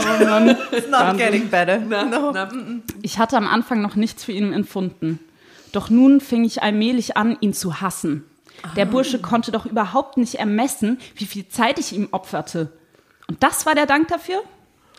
[0.00, 0.56] Oh Mann.
[0.70, 1.78] It's not getting better.
[1.78, 2.32] No.
[3.02, 5.18] Ich hatte am Anfang noch nichts für ihn empfunden.
[5.74, 8.24] Doch nun fing ich allmählich an, ihn zu hassen.
[8.76, 12.72] Der Bursche konnte doch überhaupt nicht ermessen, wie viel Zeit ich ihm opferte.
[13.26, 14.42] Und das war der Dank dafür?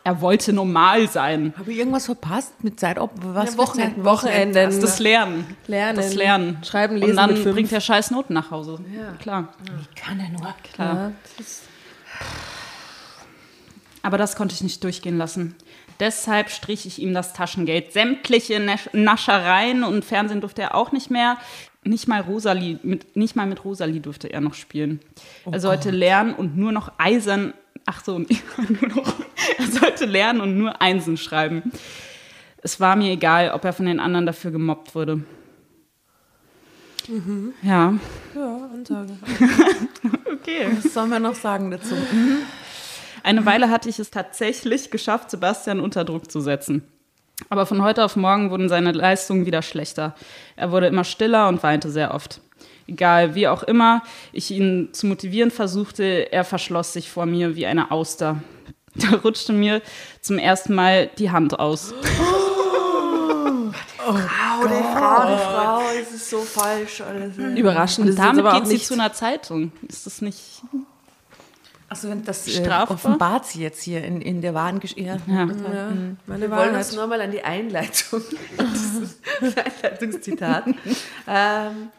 [0.03, 1.53] Er wollte normal sein.
[1.57, 3.11] Habe ich irgendwas verpasst mit Zeitop?
[3.23, 4.03] Was für Wochenenden.
[4.03, 4.81] Wochenenden.
[4.81, 5.45] Das Lernen.
[5.67, 5.95] Lernen.
[5.95, 6.57] Das Lernen.
[6.63, 7.55] Schreiben, Und lesen dann mit fünf.
[7.55, 8.77] bringt er scheiß Noten nach Hause.
[9.19, 9.53] Klar.
[9.95, 10.53] Kann er nur.
[10.73, 11.13] Klar.
[14.03, 15.55] Aber das konnte ich nicht durchgehen lassen.
[15.99, 17.93] Deshalb strich ich ihm das Taschengeld.
[17.93, 21.37] Sämtliche Nasch- Naschereien und Fernsehen durfte er auch nicht mehr.
[21.83, 24.99] Nicht mal, Rosalie, mit, nicht mal mit Rosalie durfte er noch spielen.
[25.51, 27.53] er sollte lernen und nur noch Eisern.
[27.85, 31.71] Ach so, er sollte lernen und nur Einsen schreiben.
[32.63, 35.21] Es war mir egal, ob er von den anderen dafür gemobbt wurde.
[37.61, 37.93] Ja,
[38.33, 39.11] Ja, Ansage.
[40.33, 40.67] okay.
[40.81, 41.95] Was sollen wir noch sagen dazu?
[43.25, 46.83] Eine Weile hatte ich es tatsächlich geschafft, Sebastian unter Druck zu setzen.
[47.49, 50.13] Aber von heute auf morgen wurden seine Leistungen wieder schlechter.
[50.55, 52.39] Er wurde immer stiller und weinte sehr oft.
[52.87, 57.65] Egal, wie auch immer ich ihn zu motivieren versuchte, er verschloss sich vor mir wie
[57.65, 58.43] eine Auster.
[58.93, 59.81] Da rutschte mir
[60.21, 61.95] zum ersten Mal die Hand aus.
[63.97, 67.35] Frau, die Frau, die Frau, es ist so falsch alles.
[67.57, 68.85] Überraschend Und damit geht sie nicht.
[68.85, 69.71] zu einer Zeitung.
[69.87, 70.61] Ist das nicht.
[71.87, 75.03] Achso, das äh, offenbart sie jetzt hier in, in der wahren Geschichte.
[75.03, 75.17] Ja.
[75.27, 75.45] Ja.
[75.45, 75.91] Ja,
[76.25, 78.21] meine Wir wollen uns nur mal an die Einleitung,
[79.83, 80.65] Einleitungszitat.
[81.27, 81.89] ähm,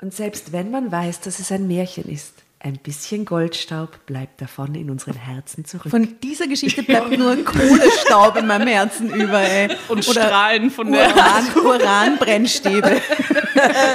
[0.00, 4.74] und selbst wenn man weiß, dass es ein Märchen ist, ein bisschen Goldstaub bleibt davon
[4.74, 5.90] in unseren Herzen zurück.
[5.90, 9.68] Von dieser Geschichte bleibt nur Kohlestaub in meinem Herzen über, ey.
[9.88, 13.00] Und Strahlen von der Uran, Uranbrennstäbe.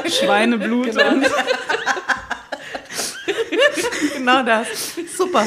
[0.07, 0.95] Schweineblut.
[0.95, 1.25] Und
[4.15, 4.95] genau das.
[5.15, 5.45] Super.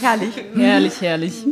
[0.00, 0.34] Herrlich.
[0.54, 1.44] Herrlich, herrlich.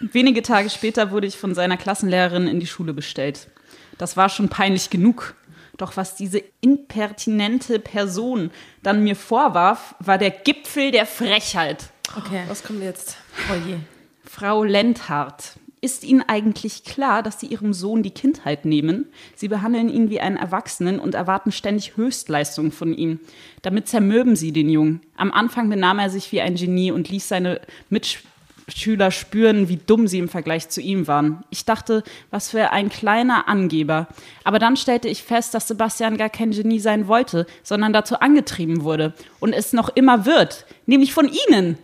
[0.00, 3.48] Wenige Tage später wurde ich von seiner Klassenlehrerin in die Schule bestellt.
[3.96, 5.34] Das war schon peinlich genug.
[5.76, 8.50] Doch was diese impertinente Person
[8.82, 11.90] dann mir vorwarf, war der Gipfel der Frechheit.
[12.16, 12.42] Okay.
[12.48, 13.16] Was kommt jetzt?
[13.50, 13.76] Oh je.
[14.24, 19.06] Frau Lenthardt, ist Ihnen eigentlich klar, dass Sie Ihrem Sohn die Kindheit nehmen?
[19.34, 23.20] Sie behandeln ihn wie einen Erwachsenen und erwarten ständig Höchstleistungen von ihm.
[23.62, 25.00] Damit zermürben Sie den Jungen.
[25.16, 27.60] Am Anfang benahm er sich wie ein Genie und ließ seine
[27.90, 31.44] Mitschüler spüren, wie dumm sie im Vergleich zu ihm waren.
[31.50, 34.08] Ich dachte, was für ein kleiner Angeber.
[34.44, 38.82] Aber dann stellte ich fest, dass Sebastian gar kein Genie sein wollte, sondern dazu angetrieben
[38.82, 41.78] wurde und es noch immer wird, nämlich von Ihnen.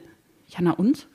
[0.49, 1.07] Ja, na und?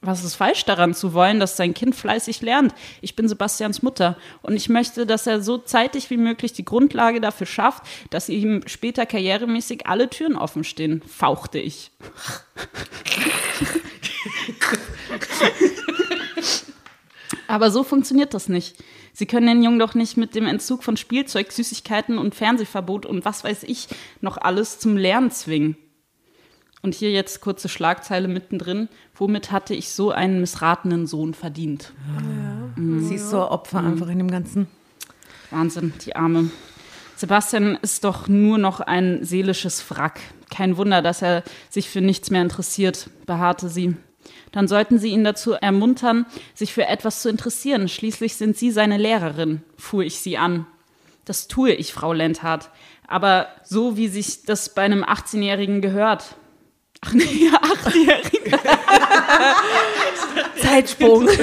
[0.00, 2.72] Was ist falsch daran zu wollen, dass sein Kind fleißig lernt?
[3.00, 7.20] Ich bin Sebastians Mutter und ich möchte, dass er so zeitig wie möglich die Grundlage
[7.20, 11.90] dafür schafft, dass ihm später karrieremäßig alle Türen offen stehen, fauchte ich.
[17.48, 18.76] Aber so funktioniert das nicht.
[19.12, 23.24] Sie können den Jungen doch nicht mit dem Entzug von Spielzeug, Süßigkeiten und Fernsehverbot und
[23.24, 23.88] was weiß ich
[24.20, 25.76] noch alles zum Lernen zwingen.
[26.82, 28.88] Und hier jetzt kurze Schlagzeile mittendrin.
[29.14, 31.92] Womit hatte ich so einen missratenen Sohn verdient?
[32.76, 34.68] Sie ist so ein Opfer einfach in dem Ganzen.
[35.50, 36.50] Wahnsinn, die Arme.
[37.16, 40.20] Sebastian ist doch nur noch ein seelisches Wrack.
[40.50, 43.96] Kein Wunder, dass er sich für nichts mehr interessiert, beharrte sie.
[44.52, 47.88] Dann sollten Sie ihn dazu ermuntern, sich für etwas zu interessieren.
[47.88, 50.66] Schließlich sind Sie seine Lehrerin, fuhr ich sie an.
[51.24, 52.70] Das tue ich, Frau Lenthardt.
[53.06, 56.36] Aber so, wie sich das bei einem 18-Jährigen gehört.
[57.00, 58.58] Ach nee, ja, 8-Jährigen.
[60.60, 61.28] Zeitsprung.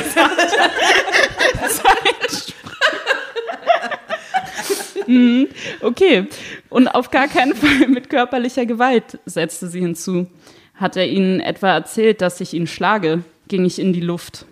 [5.08, 5.50] Mhm,
[5.82, 6.28] Okay.
[6.70, 10.26] Und auf gar keinen Fall mit körperlicher Gewalt, setzte sie hinzu.
[10.74, 13.24] Hat er Ihnen etwa erzählt, dass ich ihn schlage?
[13.48, 14.46] Ging ich in die Luft.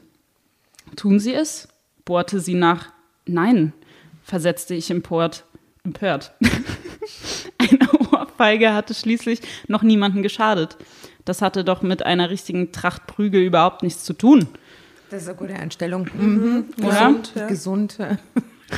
[0.96, 1.68] Tun Sie es?
[2.06, 2.90] bohrte sie nach.
[3.26, 3.74] Nein,
[4.24, 5.46] versetzte ich empört.
[5.86, 6.32] empört.
[7.58, 10.78] Eine Ohrfeige hatte schließlich noch niemanden geschadet.
[11.26, 14.48] Das hatte doch mit einer richtigen Tracht Prügel überhaupt nichts zu tun.
[15.10, 16.10] Das ist eine gute Einstellung.
[16.14, 16.66] Mhm.
[16.78, 17.48] Gesund, ja.
[17.48, 17.98] Gesund.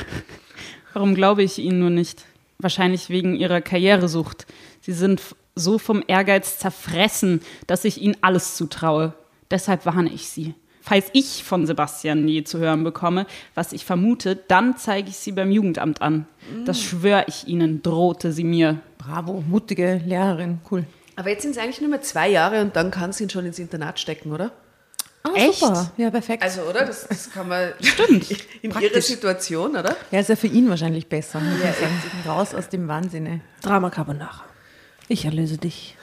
[0.92, 2.24] Warum glaube ich Ihnen nur nicht?
[2.58, 4.46] Wahrscheinlich wegen Ihrer Karrieresucht.
[4.80, 5.20] Sie sind
[5.54, 9.14] so vom Ehrgeiz zerfressen, dass ich Ihnen alles zutraue.
[9.50, 10.54] Deshalb warne ich Sie.
[10.82, 13.26] Falls ich von Sebastian je zu hören bekomme,
[13.56, 16.26] was ich vermute, dann zeige ich Sie beim Jugendamt an.
[16.64, 18.78] Das schwöre ich Ihnen, drohte sie mir.
[18.98, 20.60] Bravo, mutige Lehrerin.
[20.70, 20.84] Cool.
[21.16, 23.46] Aber jetzt sind es eigentlich nur mehr zwei Jahre und dann kann sie ihn schon
[23.46, 24.52] ins Internat stecken, oder?
[25.22, 25.60] Ah, Echt?
[25.60, 25.90] Super.
[25.96, 26.42] Ja, perfekt.
[26.42, 26.84] Also, oder?
[26.84, 27.72] Das, das kann man.
[27.80, 28.30] Stimmt.
[28.30, 29.06] In ihrer Praktisch.
[29.06, 29.96] Situation, oder?
[30.10, 31.40] ja, ist ja für ihn wahrscheinlich besser.
[31.40, 32.02] sagen.
[32.26, 33.40] Raus aus dem Wahnsinn.
[33.62, 34.44] Drama Carbonara.
[35.08, 35.96] Ich erlöse dich.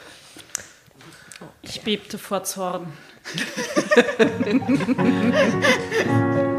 [1.62, 2.92] Ich bebte vor Zorn.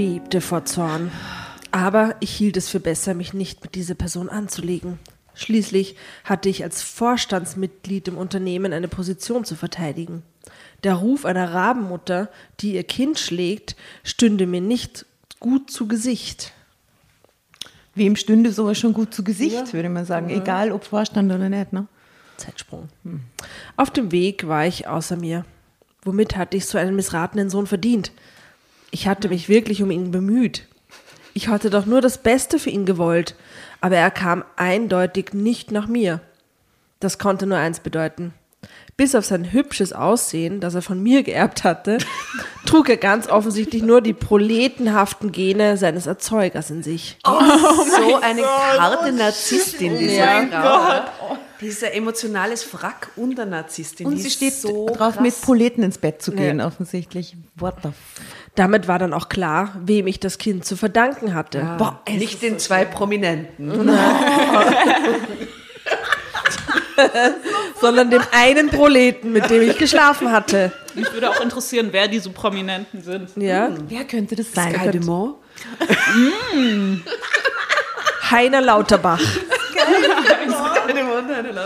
[0.00, 1.12] bebte vor Zorn.
[1.72, 4.98] Aber ich hielt es für besser, mich nicht mit dieser Person anzulegen.
[5.34, 5.94] Schließlich
[6.24, 10.22] hatte ich als Vorstandsmitglied im Unternehmen eine Position zu verteidigen.
[10.84, 12.30] Der Ruf einer Rabenmutter,
[12.60, 15.04] die ihr Kind schlägt, stünde mir nicht
[15.38, 16.54] gut zu Gesicht.
[17.94, 20.30] Wem stünde sowas schon gut zu Gesicht, würde man sagen.
[20.30, 21.74] Egal, ob Vorstand oder nicht.
[21.74, 21.86] Ne?
[22.38, 22.88] Zeitsprung.
[23.76, 25.44] Auf dem Weg war ich außer mir.
[26.02, 28.12] Womit hatte ich so einen missratenen Sohn verdient?
[28.90, 30.66] Ich hatte mich wirklich um ihn bemüht.
[31.32, 33.36] Ich hatte doch nur das Beste für ihn gewollt,
[33.80, 36.20] aber er kam eindeutig nicht nach mir.
[36.98, 38.34] Das konnte nur eins bedeuten.
[39.00, 41.96] Bis auf sein hübsches Aussehen, das er von mir geerbt hatte,
[42.66, 47.16] trug er ganz offensichtlich nur die proletenhaften Gene seines Erzeugers in sich.
[47.24, 51.06] so eine harte Narzisstin, diese Ja.
[51.18, 51.38] Frau.
[51.62, 54.06] Dieser emotionales Wrack und eine Narzisstin.
[54.06, 55.20] Und die sie steht so drauf, krass.
[55.20, 57.38] mit Poleten ins Bett zu gehen, offensichtlich.
[57.56, 57.88] What the
[58.54, 61.76] Damit war dann auch klar, wem ich das Kind zu verdanken hatte.
[61.78, 63.70] Boah, nicht den zwei Prominenten.
[67.80, 70.72] sondern dem einen Proleten, mit dem ich geschlafen hatte.
[70.94, 73.30] Mich würde auch interessieren, wer diese Prominenten sind.
[73.36, 74.74] Ja, Wer könnte das sein?
[74.74, 75.36] Sky Dumont.
[78.30, 79.20] Heiner Lauterbach.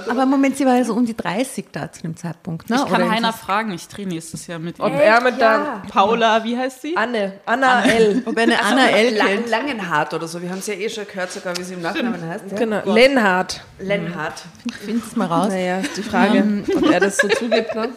[0.09, 2.69] Aber Moment, sie war ja so um die 30 da zu dem Zeitpunkt.
[2.71, 2.77] Ne?
[2.77, 4.99] Ich kann Oder Heiner fragen, ich drehe nächstes Jahr mit Ob ihm.
[4.99, 6.97] er mit dann Paula, wie heißt sie?
[6.97, 8.19] Anne, Anna L.
[8.19, 9.15] es- Ob er eine Anna L.
[9.17, 9.49] Lang.
[9.49, 10.41] Langenhardt oder so.
[10.43, 12.45] Wir haben es ja eh schon gehört, sogar wie sie im Nachnamen heißt.
[12.51, 12.57] Ja.
[12.59, 13.61] Genau, Lenhardt.
[13.79, 14.43] Lenhardt.
[14.85, 15.49] Find's mal raus.
[15.49, 17.75] Naja, ist die Frage, ob er das so zugibt.
[17.75, 17.91] Ne?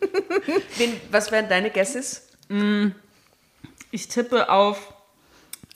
[0.76, 2.26] Wen, was wären deine Guesses?
[3.90, 4.92] Ich tippe auf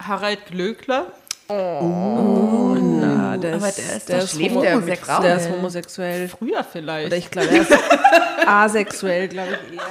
[0.00, 1.12] Harald Glöckler.
[1.48, 5.22] Na, Na, der aber ist, der ist der ist, schläft homo der mit Frauen?
[5.22, 6.28] der ist homosexuell.
[6.28, 7.06] Früher vielleicht.
[7.08, 7.72] Oder ich glaube, er ist
[8.46, 9.82] asexuell, glaube ich eher.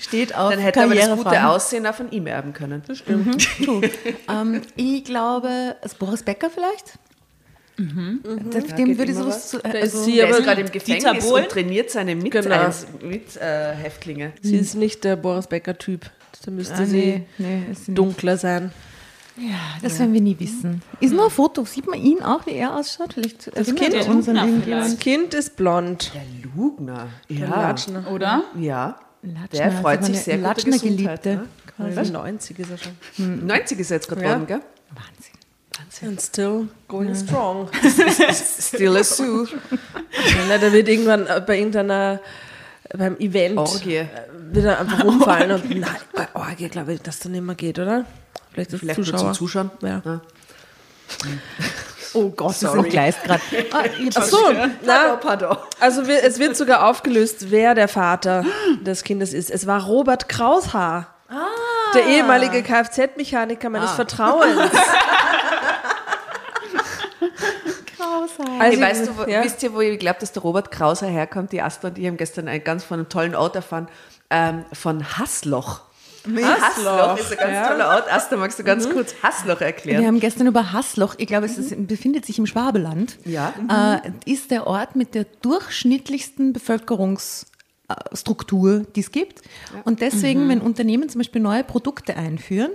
[0.00, 1.46] Steht auf Dann hätte er das gute.
[1.46, 2.82] Aussehen auch von ihm erben können.
[3.58, 3.80] Du,
[4.30, 6.94] ähm, ich glaube, ist Boris Becker vielleicht?
[7.78, 8.20] Mhm.
[8.50, 9.48] Das, Ja, dem würde sowas was.
[9.48, 9.58] zu.
[9.58, 12.54] Der Also, ist sie Der aber ist gerade im Gefängnis und trainiert seine Mit Genau.
[12.54, 14.32] Eins- Mit, äh, Häftlinge.
[14.42, 16.02] Sie ist nicht der Boris Becker-Typ.
[16.44, 17.98] Da müsste ah, sie nee, nee, ist nicht.
[17.98, 18.72] dunkler sein.
[19.36, 20.82] Ja, das werden wir nie wissen.
[21.00, 21.64] Ist nur ein Foto.
[21.64, 23.14] Sieht man ihn auch, wie er ausschaut?
[23.14, 24.62] Vielleicht das Kind wir uns an.
[24.68, 26.12] Das Kind ist blond.
[26.14, 26.22] Der
[26.54, 27.08] Lugner.
[27.28, 27.46] Ja.
[27.46, 28.10] Latschner.
[28.10, 28.42] Oder?
[28.58, 28.98] ja.
[29.22, 30.78] Latschner, Der freut sich sehr Latschner.
[30.78, 31.46] Geliebte.
[31.78, 31.96] Ne?
[31.96, 32.10] Was?
[32.10, 33.46] 90 ist er schon.
[33.46, 34.28] 90 ist er jetzt gerade Ja.
[34.30, 34.60] worden, gell?
[34.90, 36.08] Wahnsinn.
[36.10, 37.68] And still going strong.
[38.32, 39.46] Still a Sue.
[40.48, 42.20] Ja, der wird irgendwann äh, bei irgendeiner,
[42.96, 43.96] beim Event Orgie.
[43.96, 44.06] äh,
[44.50, 47.78] wird er einfach umfallen und nein, bei Orgie glaube ich, dass das nicht mehr geht,
[47.78, 48.04] oder?
[48.52, 49.18] Vielleicht, Vielleicht nur Zuschauer.
[49.20, 49.70] zum Zuschauen.
[49.82, 50.02] Ja.
[50.04, 50.20] Ja.
[52.14, 53.40] Oh Gott, das entgleist gerade.
[53.72, 53.84] Ah,
[54.16, 54.36] Ach so,
[54.84, 55.56] na, Pardon.
[55.80, 58.44] also wir, es wird sogar aufgelöst, wer der Vater
[58.82, 59.50] des Kindes ist.
[59.50, 61.06] Es war Robert Kraushaar.
[61.94, 64.70] Der ehemalige Kfz-Mechaniker meines Vertrauens.
[67.96, 68.44] Krauser.
[68.60, 69.42] Also, Hey, weißt du, wo, ja.
[69.44, 71.52] wisst ihr, wo ich glaube, dass der Robert Krauser herkommt?
[71.52, 73.88] Die Asta und ich haben gestern ein, ganz von einem tollen Ort erfahren,
[74.30, 75.80] ähm, von Hassloch.
[76.24, 77.68] Hassloch ist ein ganz ja.
[77.68, 78.12] toller Ort.
[78.12, 80.06] Asta, magst du ganz kurz Hassloch Wir erklären?
[80.06, 83.52] haben gestern über Hassloch, ich glaube, es ist, befindet sich im Schwabeland, Ja.
[83.68, 89.42] äh, ist der Ort mit der durchschnittlichsten Bevölkerungsstruktur, die es gibt.
[89.84, 92.70] Und deswegen, wenn Unternehmen zum Beispiel neue Produkte einführen,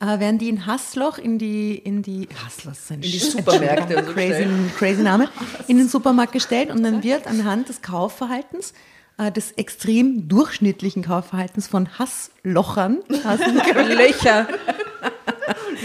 [0.00, 4.46] äh, werden die in Hassloch in die, in die, Hassloch ist ein die Supermärkte crazy,
[4.76, 5.28] crazy Name,
[5.68, 8.74] in den Supermarkt gestellt und dann wird anhand des Kaufverhaltens
[9.18, 14.46] äh, des extrem durchschnittlichen Kaufverhaltens von Hasslochern, Löcher.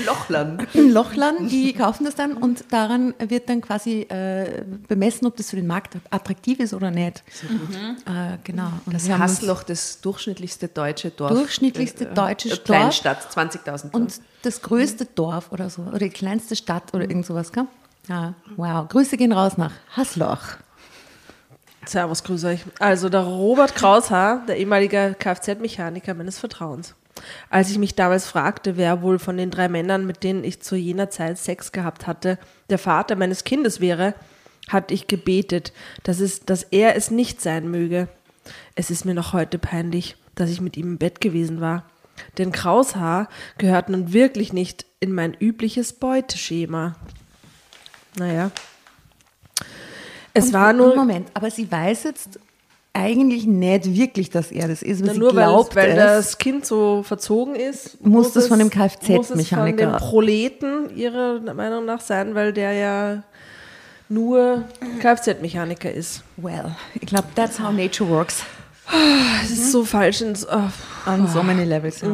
[0.06, 0.68] Lochlern.
[0.74, 5.56] Lochlern, die kaufen das dann und daran wird dann quasi äh, bemessen, ob das für
[5.56, 7.24] den Markt attraktiv ist oder nicht.
[8.06, 8.70] Äh, genau.
[8.86, 11.32] Und Das Hassloch, das durchschnittlichste deutsche Dorf.
[11.32, 12.64] Durchschnittlichste deutsche äh, Dorf.
[12.64, 13.94] Kleinstadt, 20.000.
[13.94, 17.68] Und das größte Dorf oder so, oder die kleinste Stadt oder irgend sowas, gell?
[18.10, 18.88] Ja, wow.
[18.90, 20.40] Grüße gehen raus nach Hassloch.
[21.86, 22.62] Servus, grüß euch.
[22.80, 26.96] Also der Robert Kraushaar, der ehemalige Kfz-Mechaniker meines Vertrauens.
[27.50, 30.76] Als ich mich damals fragte, wer wohl von den drei Männern, mit denen ich zu
[30.76, 32.38] jener Zeit Sex gehabt hatte,
[32.70, 34.14] der Vater meines Kindes wäre,
[34.70, 35.74] hatte ich gebetet,
[36.04, 38.08] dass, es, dass er es nicht sein möge.
[38.76, 41.86] Es ist mir noch heute peinlich, dass ich mit ihm im Bett gewesen war.
[42.38, 46.96] Denn Kraushaar gehört nun wirklich nicht in mein übliches Beuteschema.
[48.18, 48.52] Naja.
[50.34, 50.96] Es Und- war nur.
[50.96, 52.40] Moment, aber sie weiß jetzt
[52.96, 55.96] eigentlich nicht wirklich, dass er das ist, weil Na, nur weil, glaubt weil es.
[55.96, 59.98] das Kind so verzogen ist, Muss das von dem es- Muss es von Kfz-Mechaniker- dem
[59.98, 63.24] Proleten ihrer Meinung nach sein, weil der ja
[64.10, 64.64] nur
[65.00, 66.24] Kfz-Mechaniker ist.
[66.38, 68.44] Well, ich glaube, that's how nature works.
[69.42, 70.22] Das ist so falsch.
[70.22, 70.70] Ins, oh.
[71.10, 72.02] On so many levels.
[72.02, 72.10] Ja.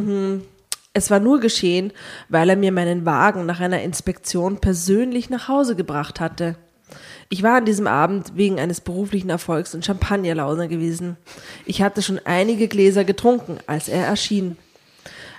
[0.94, 1.92] Es war nur geschehen,
[2.30, 6.56] weil er mir meinen Wagen nach einer Inspektion persönlich nach Hause gebracht hatte.
[7.30, 11.18] Ich war an diesem Abend wegen eines beruflichen Erfolgs in Champagnerlaune gewesen.
[11.66, 14.58] Ich hatte schon einige Gläser getrunken, als er erschien.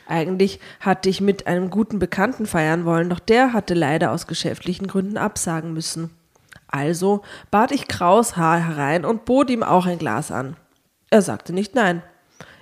[0.06, 4.88] Eigentlich hatte ich mit einem guten Bekannten feiern wollen, doch der hatte leider aus geschäftlichen
[4.88, 6.10] Gründen absagen müssen.
[6.66, 10.56] Also bat ich Kraus Haar herein und bot ihm auch ein Glas an.
[11.10, 12.02] Er sagte nicht nein.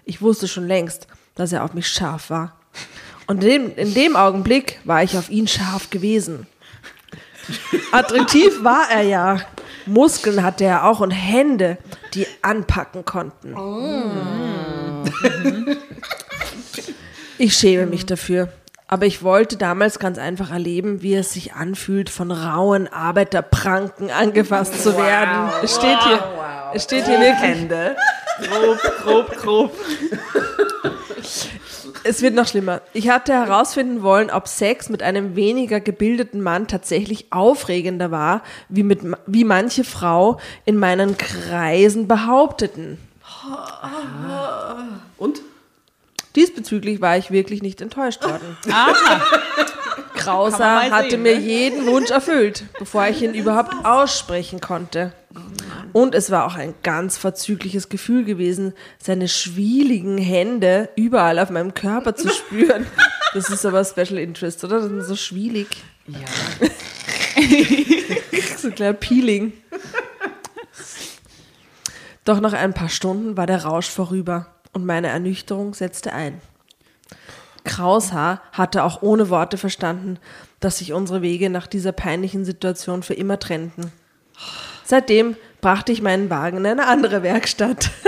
[0.04, 2.56] Ich wusste schon längst, dass er auf mich scharf war.
[3.26, 6.46] Und in dem, in dem Augenblick war ich auf ihn scharf gewesen.
[7.92, 9.40] Attraktiv war er ja.
[9.86, 11.78] Muskeln hatte er auch und Hände,
[12.14, 13.54] die anpacken konnten.
[17.38, 18.52] Ich schäme mich dafür.
[18.90, 24.82] Aber ich wollte damals ganz einfach erleben, wie es sich anfühlt, von rauen Arbeiterpranken angefasst
[24.82, 25.50] zu werden.
[25.62, 26.24] Es steht hier,
[26.72, 27.50] es steht hier wirklich.
[27.50, 27.96] Hände.
[28.40, 29.72] Grob, grob, grob.
[32.08, 32.80] Es wird noch schlimmer.
[32.94, 38.82] Ich hatte herausfinden wollen, ob Sex mit einem weniger gebildeten Mann tatsächlich aufregender war, wie,
[38.82, 42.96] mit, wie manche Frau in meinen Kreisen behaupteten.
[45.18, 45.42] Und?
[46.34, 48.56] Diesbezüglich war ich wirklich nicht enttäuscht worden.
[48.66, 48.92] Man
[50.14, 51.40] Krauser hatte mir ne?
[51.40, 55.12] jeden Wunsch erfüllt, bevor ich ihn überhaupt aussprechen konnte.
[55.92, 61.74] Und es war auch ein ganz vorzügliches Gefühl gewesen, seine schwieligen Hände überall auf meinem
[61.74, 62.86] Körper zu spüren.
[63.34, 64.80] Das ist aber Special Interest, oder?
[64.80, 65.68] Das ist so schwielig.
[66.06, 66.20] Ja.
[68.56, 69.52] So ein kleiner Peeling.
[72.24, 76.40] Doch nach ein paar Stunden war der Rausch vorüber und meine Ernüchterung setzte ein.
[77.64, 80.18] Kraushaar hatte auch ohne Worte verstanden,
[80.60, 83.92] dass sich unsere Wege nach dieser peinlichen Situation für immer trennten.
[84.88, 87.90] Seitdem brachte ich meinen Wagen in eine andere Werkstatt.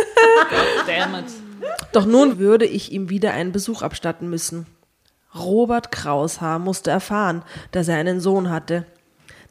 [1.92, 4.66] Doch nun würde ich ihm wieder einen Besuch abstatten müssen.
[5.34, 8.86] Robert Kraushaar musste erfahren, dass er einen Sohn hatte.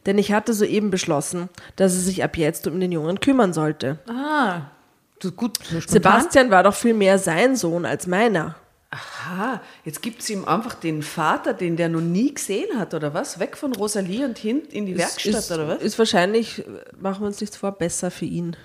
[0.08, 4.00] Denn ich hatte soeben beschlossen, dass er sich ab jetzt um den Jungen kümmern sollte.
[4.08, 4.62] Ah,
[5.22, 5.60] so gut.
[5.70, 5.82] So.
[5.82, 8.56] Sebastian war doch viel mehr sein Sohn als meiner.
[9.26, 13.14] Aha, jetzt gibt es ihm einfach den Vater, den der noch nie gesehen hat, oder
[13.14, 13.40] was?
[13.40, 15.82] Weg von Rosalie und hin in die Werkstatt, ist, oder was?
[15.82, 16.64] Ist wahrscheinlich,
[17.00, 18.56] machen wir uns nichts vor, besser für ihn.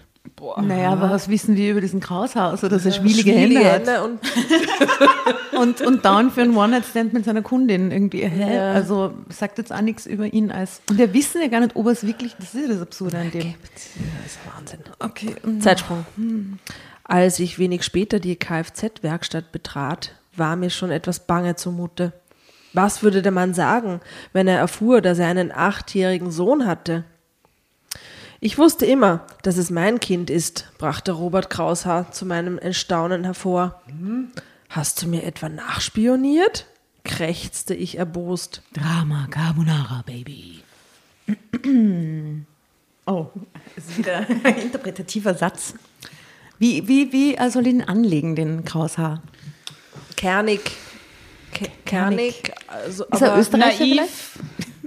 [0.63, 3.87] Naja, aber was wissen wir über diesen Kraushaus, dass er schwielige Hände hat?
[3.87, 4.21] Hände und
[5.55, 8.25] Und, und down für einen One-Night-Stand mit seiner Kundin irgendwie.
[8.27, 8.59] Hä?
[8.59, 10.81] Also sagt jetzt auch nichts über ihn als.
[10.91, 12.35] Und wir wissen ja gar nicht, ob er es wirklich.
[12.39, 13.55] Das ist ja das Absurde an dem.
[13.73, 13.87] Das
[14.27, 14.81] ist Wahnsinn.
[14.99, 15.37] Okay.
[15.43, 16.05] und- Zeitsprung.
[17.05, 22.13] Als ich wenig später die Kfz-Werkstatt betrat, war mir schon etwas bange zumute.
[22.73, 24.01] Was würde der Mann sagen,
[24.33, 27.05] wenn er erfuhr, dass er einen achtjährigen Sohn hatte?
[28.41, 33.81] Ich wusste immer, dass es mein Kind ist, brachte Robert Kraushaar zu meinem Erstaunen hervor.
[34.69, 36.67] Hast du mir etwa nachspioniert?
[37.05, 38.63] krächzte ich erbost.
[38.73, 40.63] Drama Carbonara, Baby.
[43.07, 43.27] Oh,
[43.77, 45.75] das ist wieder ein interpretativer Satz.
[46.59, 49.23] Wie, wie, wie soll ich ihn anlegen, den Kraushaar?
[50.17, 50.61] Kernig.
[51.53, 52.53] Ke kernig.
[52.67, 53.99] Also, Ist er aber, Österreicher vielleicht?
[53.99, 54.39] Naiv.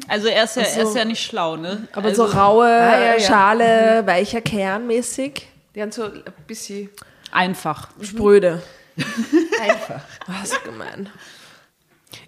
[0.09, 1.87] Also er ist, ja, er ist ja nicht schlau, ne?
[1.91, 3.19] aber also, so raue Ah, ja, ja.
[3.19, 5.47] Schale, weicher Kern mäßig.
[5.75, 6.89] Die haben so ein bisschen.
[7.31, 7.89] Einfach.
[8.01, 8.61] Spröde.
[9.61, 10.01] Einfach.
[10.27, 11.09] Was gemein.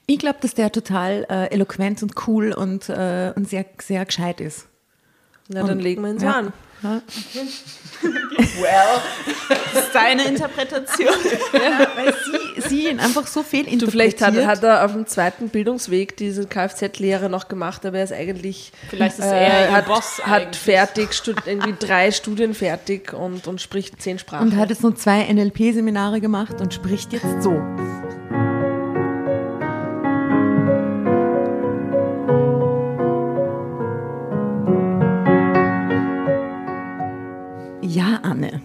[0.08, 4.42] Ich glaube, dass der total äh, eloquent und cool und, äh, und sehr, sehr gescheit
[4.42, 4.68] ist.
[5.48, 6.34] Na, dann legen wir ihn so Ja.
[6.34, 6.54] an.
[6.84, 7.02] Ja.
[9.74, 11.08] Das ist deine Interpretation.
[11.52, 15.50] Weil sie, sie ihn einfach so viel Du, vielleicht hat, hat er auf dem zweiten
[15.50, 19.86] Bildungsweg diese Kfz-Lehre noch gemacht, aber er ist eigentlich Vielleicht ist äh, er ihr hat,
[19.86, 20.58] Boss hat eigentlich.
[20.62, 21.10] fertig,
[21.46, 24.48] irgendwie drei Studien fertig und, und spricht zehn Sprachen.
[24.48, 27.62] und hat jetzt nur zwei NLP-Seminare gemacht und spricht jetzt so.
[37.90, 38.62] Ja, Anne.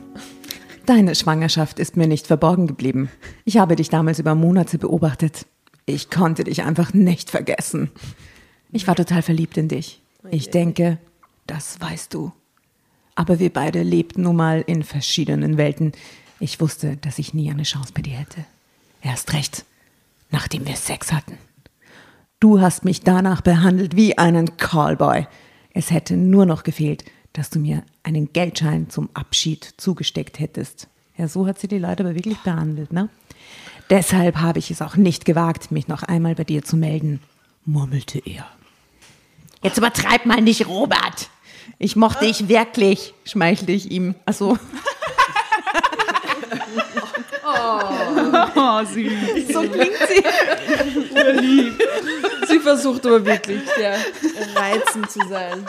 [0.84, 3.08] Deine Schwangerschaft ist mir nicht verborgen geblieben.
[3.46, 5.46] Ich habe dich damals über Monate beobachtet.
[5.86, 7.90] Ich konnte dich einfach nicht vergessen.
[8.70, 10.02] Ich war total verliebt in dich.
[10.30, 10.98] Ich denke,
[11.46, 12.32] das weißt du.
[13.14, 15.92] Aber wir beide lebten nun mal in verschiedenen Welten.
[16.38, 18.44] Ich wusste, dass ich nie eine Chance bei dir hätte.
[19.00, 19.64] Erst recht,
[20.30, 21.38] nachdem wir Sex hatten.
[22.40, 25.26] Du hast mich danach behandelt wie einen Callboy.
[25.70, 27.04] Es hätte nur noch gefehlt,
[27.34, 30.88] dass du mir einen Geldschein zum Abschied zugesteckt hättest.
[31.18, 33.10] Ja, so hat sie die Leute aber wirklich behandelt, ne?
[33.90, 37.20] Deshalb habe ich es auch nicht gewagt, mich noch einmal bei dir zu melden,
[37.66, 38.46] murmelte er.
[39.62, 41.28] Jetzt übertreib mal nicht, Robert.
[41.78, 44.14] Ich mochte dich wirklich, schmeichelte ich ihm.
[44.24, 44.58] Also,
[47.46, 49.48] Oh, süß.
[49.52, 51.72] so klingt sie.
[52.48, 53.98] Sie versucht aber wirklich sehr
[54.54, 55.66] reizend zu sein.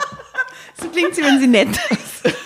[0.80, 2.36] So klingt sie, wenn sie nett ist.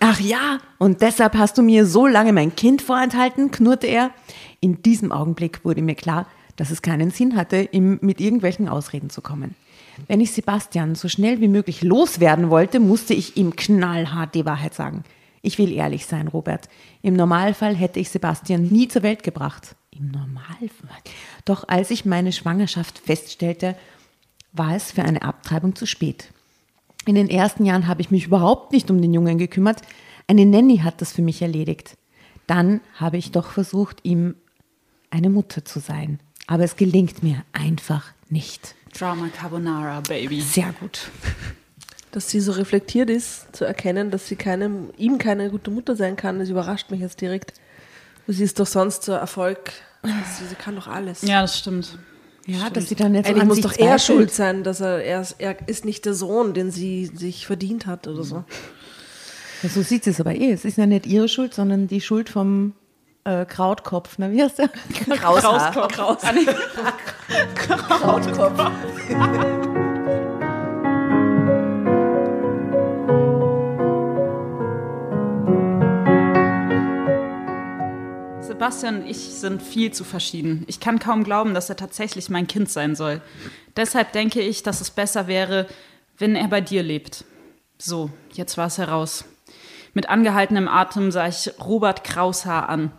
[0.00, 4.10] Ach ja, und deshalb hast du mir so lange mein Kind vorenthalten, knurrte er.
[4.60, 9.10] In diesem Augenblick wurde mir klar, dass es keinen Sinn hatte, ihm mit irgendwelchen Ausreden
[9.10, 9.54] zu kommen.
[10.06, 14.74] Wenn ich Sebastian so schnell wie möglich loswerden wollte, musste ich ihm knallhart die Wahrheit
[14.74, 15.04] sagen.
[15.42, 16.68] Ich will ehrlich sein, Robert.
[17.02, 19.76] Im Normalfall hätte ich Sebastian nie zur Welt gebracht.
[19.90, 21.02] Im Normalfall?
[21.46, 23.76] Doch als ich meine Schwangerschaft feststellte,
[24.52, 26.28] war es für eine Abtreibung zu spät.
[27.06, 29.80] In den ersten Jahren habe ich mich überhaupt nicht um den Jungen gekümmert.
[30.26, 31.96] Eine Nanny hat das für mich erledigt.
[32.46, 34.34] Dann habe ich doch versucht, ihm
[35.10, 36.18] eine Mutter zu sein.
[36.48, 38.74] Aber es gelingt mir einfach nicht.
[38.98, 40.40] Drama Carbonara, Baby.
[40.40, 41.10] Sehr gut.
[42.10, 46.16] Dass sie so reflektiert ist, zu erkennen, dass sie keine, ihm keine gute Mutter sein
[46.16, 47.52] kann, das überrascht mich jetzt direkt.
[48.26, 49.72] Sie ist doch sonst so Erfolg.
[50.38, 51.22] Sie, sie kann doch alles.
[51.22, 51.98] Ja, das stimmt.
[52.46, 55.02] Ja, dass sie dann jetzt Eigentlich an muss sich doch er schuld sein, dass er,
[55.02, 58.44] er, ist- er ist nicht der Sohn, den sie sich verdient hat oder so.
[59.62, 60.52] Ja, so sieht sie es aber eh.
[60.52, 62.74] Es ist ja nicht ihre Schuld, sondern die Schuld vom
[63.24, 64.14] äh, Krautkopf.
[64.18, 64.68] Na, wie heißt der?
[65.16, 65.88] Kraushaar.
[65.88, 66.18] Kraus.
[78.66, 80.64] Sebastian und ich sind viel zu verschieden.
[80.66, 83.22] Ich kann kaum glauben, dass er tatsächlich mein Kind sein soll.
[83.76, 85.68] Deshalb denke ich, dass es besser wäre,
[86.18, 87.24] wenn er bei dir lebt.
[87.78, 89.24] So, jetzt war es heraus.
[89.94, 92.90] Mit angehaltenem Atem sah ich Robert Kraushaar an.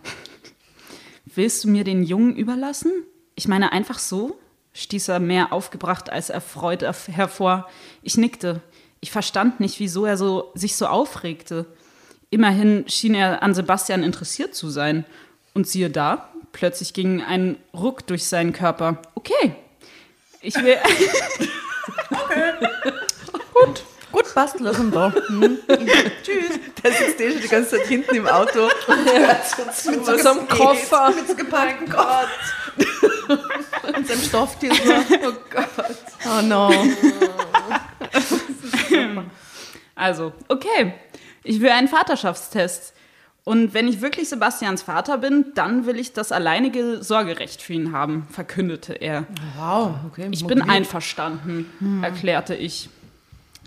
[1.26, 2.90] Willst du mir den Jungen überlassen?
[3.34, 4.38] Ich meine einfach so?
[4.72, 7.68] stieß er mehr aufgebracht als erfreut hervor.
[8.00, 8.62] Ich nickte.
[9.00, 11.66] Ich verstand nicht, wieso er so, sich so aufregte.
[12.30, 15.04] Immerhin schien er an Sebastian interessiert zu sein.
[15.58, 19.02] Und siehe da, plötzlich ging ein Ruck durch seinen Körper.
[19.16, 19.56] Okay,
[20.40, 20.76] ich will.
[23.54, 23.82] Gut.
[24.12, 25.12] Gut, passt, lass ihn da.
[25.12, 25.58] Hm.
[26.22, 26.60] Tschüss.
[26.80, 28.68] Der sitzt eh schon die ganze Zeit hinten im Auto.
[28.86, 29.40] Ja.
[29.90, 31.10] mit so einem Koffer.
[31.10, 32.28] Mit so gepackten Gott.
[33.96, 34.92] Und seinem Stofftier so.
[35.26, 35.96] Oh Gott.
[36.24, 36.72] Oh no.
[39.96, 40.94] Also, okay.
[41.42, 42.92] Ich will einen Vaterschaftstest.
[43.48, 47.92] Und wenn ich wirklich Sebastians Vater bin, dann will ich das alleinige Sorgerecht für ihn
[47.92, 49.24] haben, verkündete er.
[49.56, 50.28] Wow, okay.
[50.32, 51.64] Ich bin einverstanden,
[52.02, 52.90] erklärte ich.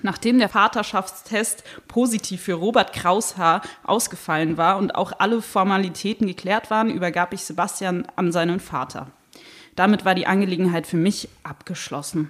[0.03, 6.91] Nachdem der Vaterschaftstest positiv für Robert Kraushaar ausgefallen war und auch alle Formalitäten geklärt waren,
[6.91, 9.07] übergab ich Sebastian an seinen Vater.
[9.75, 12.29] Damit war die Angelegenheit für mich abgeschlossen.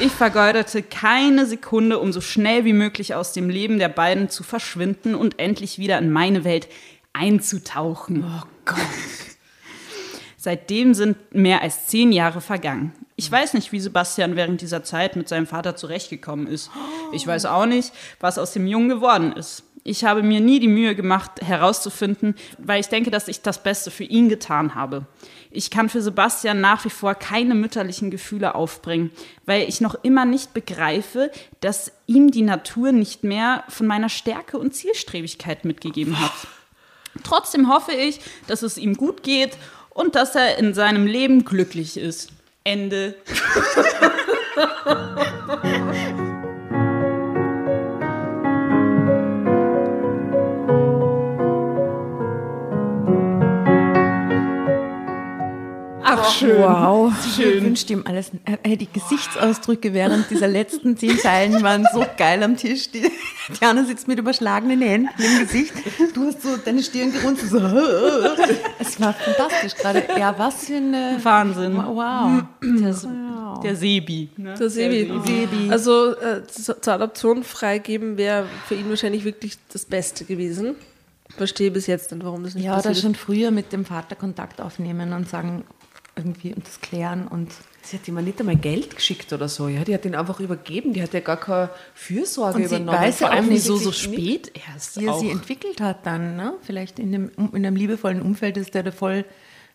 [0.00, 4.42] Ich vergeudete keine Sekunde, um so schnell wie möglich aus dem Leben der beiden zu
[4.42, 6.68] verschwinden und endlich wieder in meine Welt
[7.12, 8.24] einzutauchen.
[8.24, 8.78] Oh Gott.
[10.36, 12.92] Seitdem sind mehr als zehn Jahre vergangen.
[13.14, 16.70] Ich weiß nicht, wie Sebastian während dieser Zeit mit seinem Vater zurechtgekommen ist.
[17.12, 19.62] Ich weiß auch nicht, was aus dem Jungen geworden ist.
[19.84, 23.90] Ich habe mir nie die Mühe gemacht, herauszufinden, weil ich denke, dass ich das Beste
[23.90, 25.06] für ihn getan habe.
[25.50, 29.10] Ich kann für Sebastian nach wie vor keine mütterlichen Gefühle aufbringen,
[29.44, 31.30] weil ich noch immer nicht begreife,
[31.60, 36.32] dass ihm die Natur nicht mehr von meiner Stärke und Zielstrebigkeit mitgegeben hat.
[37.24, 39.58] Trotzdem hoffe ich, dass es ihm gut geht
[39.90, 42.30] und dass er in seinem Leben glücklich ist.
[42.64, 43.16] Ende.
[56.20, 56.60] Ach, schön.
[56.62, 57.12] Wow.
[57.26, 58.30] Ich wünschte ihm alles.
[58.62, 62.90] Äh, die Gesichtsausdrücke während dieser letzten zehn Zeilen waren so geil am Tisch.
[62.90, 63.02] Die,
[63.60, 65.72] Diana sitzt mit überschlagenen Händen im Gesicht.
[66.14, 67.50] Du hast so deine Stirn gerunzelt.
[67.50, 67.58] So.
[68.78, 70.02] Es war fantastisch gerade.
[70.18, 71.18] Ja, was für eine.
[71.22, 71.76] Wahnsinn.
[71.76, 72.42] Wow.
[72.62, 72.94] Der,
[73.62, 74.28] der Sebi.
[74.36, 74.54] Ne?
[74.58, 75.12] Der Sebi.
[75.24, 75.70] Sebi.
[75.70, 80.74] Also äh, zur Adoption freigeben wäre für ihn wahrscheinlich wirklich das Beste gewesen.
[81.36, 83.02] Verstehe bis jetzt nicht, warum das nicht Ja, da passiert ist.
[83.02, 85.64] schon früher mit dem Vater Kontakt aufnehmen und sagen,
[86.16, 87.50] irgendwie und das klären und.
[87.84, 89.66] Sie hat ihm nicht einmal Geld geschickt oder so.
[89.66, 90.92] Ja, die hat ihn einfach übergeben.
[90.92, 92.98] Die hat ja gar keine Fürsorge Und sie übernommen.
[92.98, 93.94] weiß ja Vor allem so nicht.
[93.98, 96.54] spät erst wie er sie entwickelt hat dann, ne?
[96.62, 99.24] Vielleicht in, dem, in einem liebevollen Umfeld ist der, der voll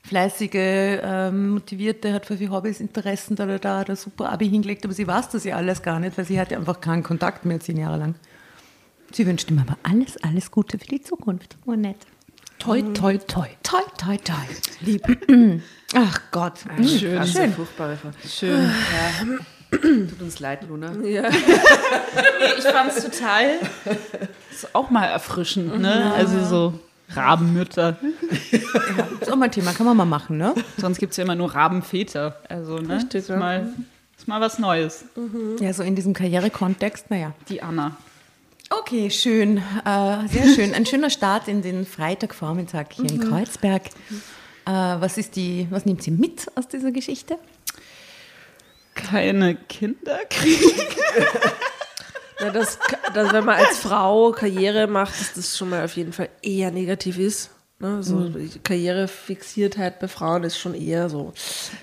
[0.03, 4.49] fleißige, ähm, motivierte, hat voll viele Hobbys, Interessen, da, da, da, hat er super Abi
[4.49, 7.43] hingelegt, aber sie weiß das ja alles gar nicht, weil sie hatte einfach keinen Kontakt
[7.45, 8.15] mehr zehn Jahre lang.
[9.11, 11.57] Sie wünscht ihm aber alles, alles Gute für die Zukunft.
[11.65, 11.97] Oh, nett.
[12.59, 13.47] Toi, toi, toi.
[13.63, 14.35] Toi, toi, toi.
[14.81, 15.03] Lieb.
[15.95, 16.59] Ach Gott.
[16.77, 16.87] Schön.
[16.87, 17.27] Schön.
[17.27, 17.53] Schön.
[17.53, 18.71] Furchtbare Schön.
[19.71, 20.91] Tut uns leid, Luna.
[21.03, 21.29] Ja.
[22.57, 23.59] Ich fand es total.
[24.51, 26.13] Ist auch mal erfrischend, ne?
[26.13, 26.79] Also so
[27.09, 27.97] Rabenmütter.
[29.21, 30.53] Ist auch mal ein Thema, kann man mal machen, ne?
[30.77, 32.41] Sonst gibt es ja immer nur Rabenväter.
[32.49, 32.97] Also, ne?
[32.97, 33.37] Richtig, ist, ja.
[33.37, 33.69] mal,
[34.17, 35.05] ist mal was Neues.
[35.59, 37.33] Ja, so in diesem Karrierekontext, naja.
[37.49, 37.95] Die Anna.
[38.69, 39.57] Okay, schön.
[39.85, 40.73] Äh, sehr schön.
[40.73, 43.83] Ein schöner Start in den Freitagvormittag hier in Kreuzberg.
[44.67, 47.37] Äh, was, ist die, was nimmt sie mit aus dieser Geschichte?
[48.95, 50.71] Keine Kinder kriegen.
[52.41, 52.79] Na, dass,
[53.13, 56.71] dass, wenn man als Frau Karriere macht, dass das schon mal auf jeden Fall eher
[56.71, 57.51] negativ ist.
[57.79, 58.01] Ne?
[58.01, 58.49] So Mhm.
[58.51, 61.31] die Karrierefixiertheit bei Frauen ist schon eher so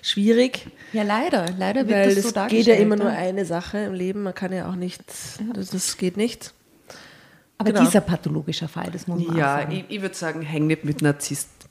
[0.03, 1.47] schwierig, Ja, leider.
[1.57, 2.66] Leider wird weil das so es dargestellt.
[2.66, 3.16] geht ja immer nur ne?
[3.16, 4.24] eine Sache im Leben.
[4.24, 5.01] Man kann ja auch nicht,
[5.55, 6.53] das, das geht nicht.
[7.59, 7.85] Aber genau.
[7.85, 9.70] dieser pathologischer Fall, das muss man auch Ja, sagen.
[9.72, 11.01] ich, ich würde sagen, häng nicht mit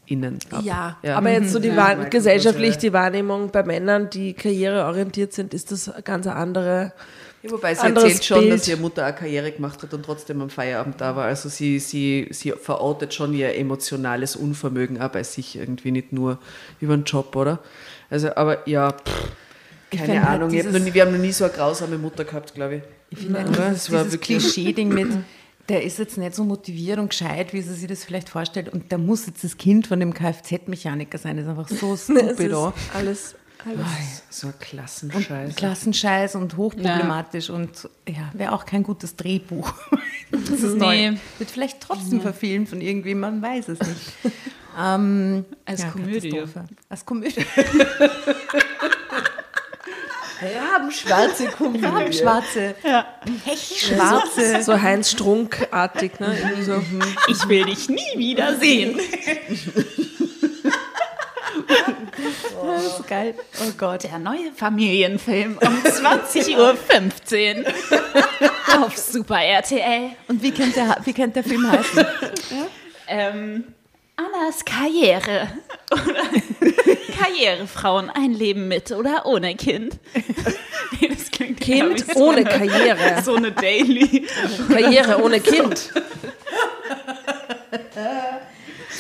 [0.10, 0.62] NarzisstInnen ab.
[0.64, 1.18] Ja, Ja.
[1.18, 5.54] aber jetzt so die Ja, Wahr Michael, gesellschaftlich die Wahrnehmung bei Männern, die karriereorientiert sind,
[5.54, 6.94] ist das eine ganz andere.
[7.42, 8.54] Ja, wobei sie erzählt schon, Bild.
[8.54, 11.26] dass ihre Mutter auch Karriere gemacht hat und trotzdem am Feierabend da war.
[11.26, 16.38] Also sie, sie, sie verortet schon ihr emotionales Unvermögen auch bei sich irgendwie, nicht nur
[16.80, 17.60] über den Job, oder?
[18.10, 19.28] Also, aber ja, pff,
[19.92, 20.50] keine halt Ahnung.
[20.52, 22.82] nie, wir haben noch nie so eine grausame Mutter gehabt, glaube ich.
[23.10, 25.08] Ich finde Das war dieses wirklich- Klischee-Ding mit,
[25.70, 28.70] der ist jetzt nicht so motiviert und gescheit, wie sie sich das vielleicht vorstellt.
[28.70, 31.38] Und der muss jetzt das Kind von dem Kfz-Mechaniker sein.
[31.38, 32.40] Das ist einfach so Es stupid.
[32.40, 32.74] ist oh.
[32.94, 33.36] alles,
[33.66, 34.24] alles.
[34.30, 35.56] So ein Klassenscheiß.
[35.56, 39.74] Klassenscheiß und hochproblematisch und ja, wäre auch kein gutes Drehbuch.
[40.32, 41.12] Das ist neu.
[41.12, 41.18] Nee.
[41.38, 44.14] Wird vielleicht trotzdem verfilmt von irgendwem, man weiß es nicht.
[44.84, 46.32] ähm, Als Komödie.
[46.32, 46.66] Katastrophe.
[46.90, 47.46] Als Komödie.
[50.44, 52.14] Rabenschwarze Komödie.
[52.18, 53.06] Schwarze, Ja.
[53.78, 54.64] schwarze.
[54.64, 56.36] So Heinz Strunk-artig, ne?
[56.66, 56.82] So.
[57.28, 59.00] Ich will dich nie wieder sehen.
[62.66, 63.36] Das ist geil.
[63.62, 64.04] Oh Gott.
[64.04, 66.76] Der neue Familienfilm um 20.15 Uhr
[68.84, 70.12] auf Super RTL.
[70.28, 72.06] Und wie könnte der, wie könnte der Film heißen?
[73.06, 73.66] Ähm,
[74.16, 75.50] Annas Karriere.
[75.92, 76.24] Oder
[77.18, 80.00] Karrierefrauen, ein Leben mit oder ohne Kind.
[81.02, 83.22] Nee, das klingt eher Kind so ohne eine, Karriere.
[83.24, 84.26] So eine Daily.
[84.70, 85.92] Karriere ohne Kind.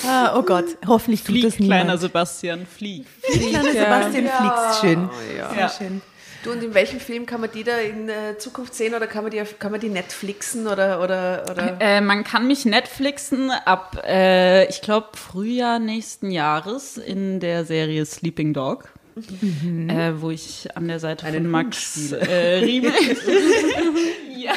[0.05, 2.01] Ah, oh Gott, hoffentlich tut Flieg, das kleiner niemand.
[2.01, 3.05] Sebastian, flieg.
[3.21, 5.09] Kleiner Sebastian fliegt schön.
[5.55, 5.69] Ja.
[5.69, 6.01] schön.
[6.43, 9.23] Du, und in welchem Film kann man die da in äh, Zukunft sehen oder kann
[9.23, 11.77] man die, auf- kann man die Netflixen oder, oder, oder?
[11.79, 18.05] Äh, man kann mich Netflixen ab, äh, ich glaube, Frühjahr nächsten Jahres in der Serie
[18.05, 18.89] Sleeping Dog.
[19.15, 22.91] Äh, wo ich an der Seite Einen von Max äh, Riemel.
[24.35, 24.53] ja,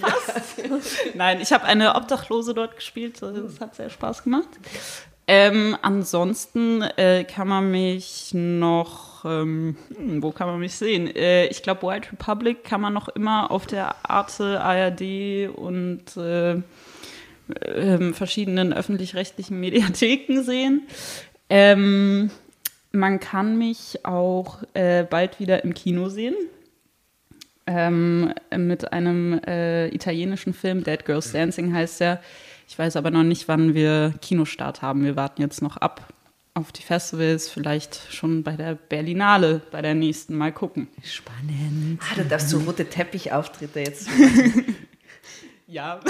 [0.00, 0.58] fast.
[1.14, 3.22] Nein, ich habe eine Obdachlose dort gespielt.
[3.22, 4.48] Das hat sehr Spaß gemacht.
[5.26, 11.14] Ähm, ansonsten äh, kann man mich noch, ähm, hm, wo kann man mich sehen?
[11.14, 16.62] Äh, ich glaube, White Republic kann man noch immer auf der Arte, ARD und äh,
[17.64, 20.82] ähm, verschiedenen öffentlich-rechtlichen Mediatheken sehen.
[21.48, 22.30] Ähm,
[22.92, 26.34] man kann mich auch äh, bald wieder im Kino sehen.
[27.66, 32.20] Ähm, mit einem äh, italienischen Film, Dead Girls Dancing heißt der.
[32.68, 35.04] Ich weiß aber noch nicht, wann wir Kinostart haben.
[35.04, 36.12] Wir warten jetzt noch ab
[36.60, 40.88] auf die Festivals, vielleicht schon bei der Berlinale, bei der nächsten Mal gucken.
[41.02, 42.00] Spannend.
[42.00, 44.08] Ah, du darfst so rote Teppichauftritte jetzt.
[45.70, 46.00] Ja.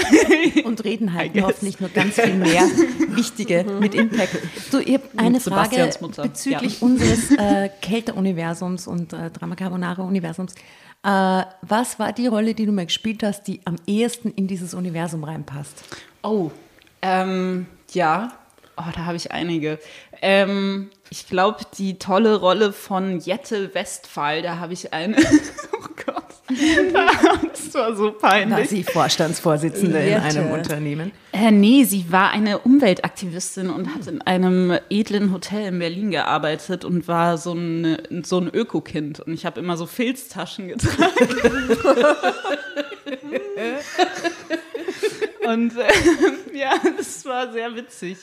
[0.63, 2.63] Und reden halt hoffentlich noch ganz viel mehr
[3.09, 4.35] Wichtige mit Impact.
[4.71, 6.87] Du, ich habe eine Frage bezüglich ja.
[6.87, 10.55] unseres äh, Kälter-Universums und äh, Drama Carbonara-Universums.
[11.03, 14.73] Äh, was war die Rolle, die du mal gespielt hast, die am ehesten in dieses
[14.73, 15.83] Universum reinpasst?
[16.23, 16.49] Oh,
[17.03, 18.33] ähm, ja.
[18.77, 19.79] Oh, da habe ich einige.
[20.21, 25.17] Ähm, ich glaube, die tolle Rolle von Jette Westphal, da habe ich eine.
[25.73, 26.15] oh Gott.
[27.53, 28.69] Das war so War peinlich.
[28.69, 30.21] sie Vorstandsvorsitzende in Jette.
[30.23, 31.11] einem Unternehmen?
[31.31, 36.83] Äh, nee, sie war eine Umweltaktivistin und hat in einem edlen Hotel in Berlin gearbeitet
[36.83, 39.21] und war so ein, so ein Ökokind.
[39.21, 41.11] Und ich habe immer so Filztaschen getragen.
[45.47, 45.87] und äh,
[46.57, 48.17] ja, das war sehr witzig.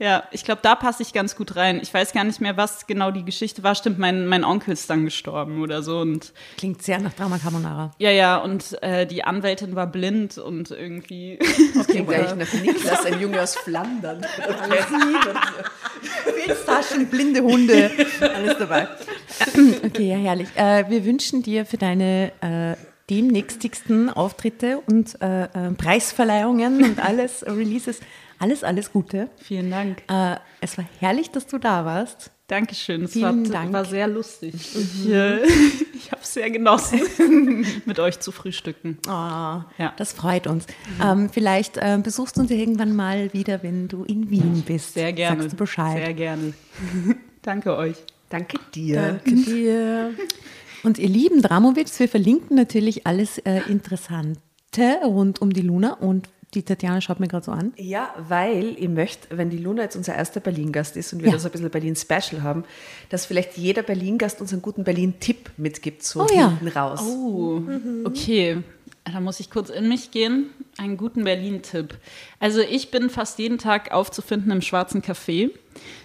[0.00, 1.78] Ja, ich glaube, da passe ich ganz gut rein.
[1.80, 3.76] Ich weiß gar nicht mehr, was genau die Geschichte war.
[3.76, 6.00] Stimmt, mein, mein Onkel ist dann gestorben oder so.
[6.00, 7.92] Und Klingt sehr nach Drama Carbonara.
[7.98, 11.38] ja, ja, und äh, die Anwältin war blind und irgendwie.
[11.86, 14.26] Klingt eigentlich nach Niklas, ein Junge aus Flandern.
[16.44, 18.88] Filztaschen, blinde Hunde, alles dabei.
[19.84, 20.48] Okay, ja, herrlich.
[20.56, 27.44] Äh, wir wünschen dir für deine äh, demnächstigsten Auftritte und äh, äh, Preisverleihungen und alles,
[27.46, 28.00] Releases,
[28.38, 29.28] alles, alles Gute.
[29.36, 30.02] Vielen Dank.
[30.08, 32.30] Äh, es war herrlich, dass du da warst.
[32.46, 33.04] Dankeschön.
[33.04, 33.72] Es Vielen war, Dank.
[33.72, 34.52] war sehr lustig.
[34.54, 35.42] Ich, äh,
[35.94, 37.00] ich habe es sehr genossen,
[37.86, 38.98] mit euch zu frühstücken.
[39.06, 39.94] Oh, Ja.
[39.96, 40.66] Das freut uns.
[41.02, 44.94] Ähm, vielleicht äh, besuchst du uns irgendwann mal wieder, wenn du in Wien bist.
[44.94, 45.42] Sehr gerne.
[45.42, 46.04] Sagst du Bescheid.
[46.04, 46.52] Sehr gerne.
[47.42, 47.96] Danke euch.
[48.28, 49.20] Danke dir.
[49.24, 50.12] Danke dir.
[50.84, 54.40] Und ihr lieben Dramowitz, wir verlinken natürlich alles äh, Interessante
[55.02, 57.72] rund um die Luna und die Tatjana schaut mir gerade so an.
[57.76, 61.32] Ja, weil ich möchte, wenn die Luna jetzt unser erster Berlin-Gast ist und wir Ja.
[61.32, 62.64] da so ein bisschen Berlin-Special haben,
[63.08, 66.50] dass vielleicht jeder Berlin-Gast uns einen guten Berlin-Tipp mitgibt, so Oh ja.
[66.50, 67.00] hinten raus.
[67.02, 67.60] Oh,
[68.04, 68.58] okay.
[69.04, 70.50] Da muss ich kurz in mich gehen.
[70.78, 71.98] Einen guten Berlin-Tipp.
[72.40, 75.50] Also ich bin fast jeden Tag aufzufinden im Schwarzen Café.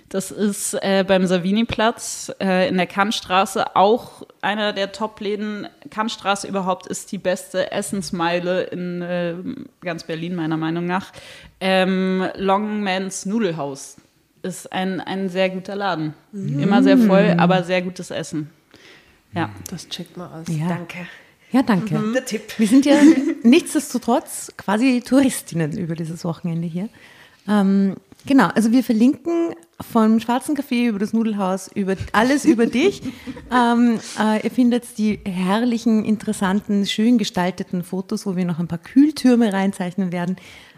[0.10, 5.68] Das ist äh, beim Savini-Platz äh, in der Kannstraße auch einer der Top-Läden.
[5.90, 9.36] Kannstraße überhaupt ist die beste Essensmeile in äh,
[9.82, 11.14] ganz Berlin, meiner Meinung nach.
[11.62, 13.98] Ähm, Longmans Nudelhaus
[14.42, 16.16] ist ein, ein sehr guter Laden.
[16.34, 18.50] Immer sehr voll, aber sehr gutes Essen.
[19.34, 19.52] Ja.
[19.70, 20.48] Das checkt mal aus.
[20.50, 21.08] Ja, Danke.
[21.52, 22.00] Ja danke.
[22.14, 22.58] Der Tipp.
[22.58, 22.96] Wir sind ja
[23.44, 26.90] nichtsdestotrotz quasi Touristinnen über dieses Wochenende hier.
[27.48, 27.96] Ähm,
[28.26, 33.02] genau, also wir verlinken vom Schwarzen Café über das Nudelhaus, über alles über dich.
[33.52, 38.78] ähm, äh, ihr findet die herrlichen, interessanten, schön gestalteten Fotos, wo wir noch ein paar
[38.78, 40.36] Kühltürme reinzeichnen werden,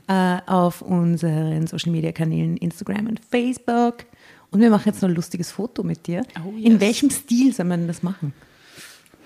[0.08, 4.06] äh, auf unseren Social Media Kanälen Instagram und Facebook.
[4.52, 6.26] Und wir machen jetzt noch ein lustiges Foto mit dir.
[6.46, 6.82] Oh, In yes.
[6.82, 8.34] welchem Stil soll man das machen?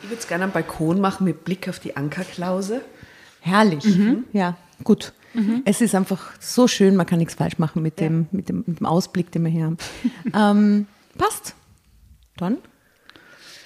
[0.06, 2.82] Ich würde es gerne am Balkon machen mit Blick auf die Ankerklause.
[3.42, 3.84] Herrlich.
[4.34, 5.14] Ja, gut.
[5.66, 8.80] Es ist einfach so schön, man kann nichts falsch machen mit, dem, mit, dem, mit
[8.80, 9.78] dem Ausblick, den wir hier haben.
[10.36, 10.88] ähm,
[11.18, 11.56] passt.
[12.38, 12.60] Dann.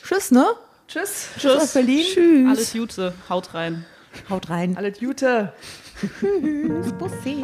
[0.01, 0.45] Tschüss, ne?
[0.87, 1.27] Tschüss.
[1.37, 1.55] Tschüss.
[1.57, 2.05] Aus Berlin.
[2.05, 2.47] Tschüss.
[2.47, 3.13] Alles Gute.
[3.27, 3.85] Haut rein.
[4.29, 4.77] Haut rein.
[4.77, 5.51] Alles Gute.
[6.21, 6.93] Tschüss.
[6.93, 7.43] Bussi.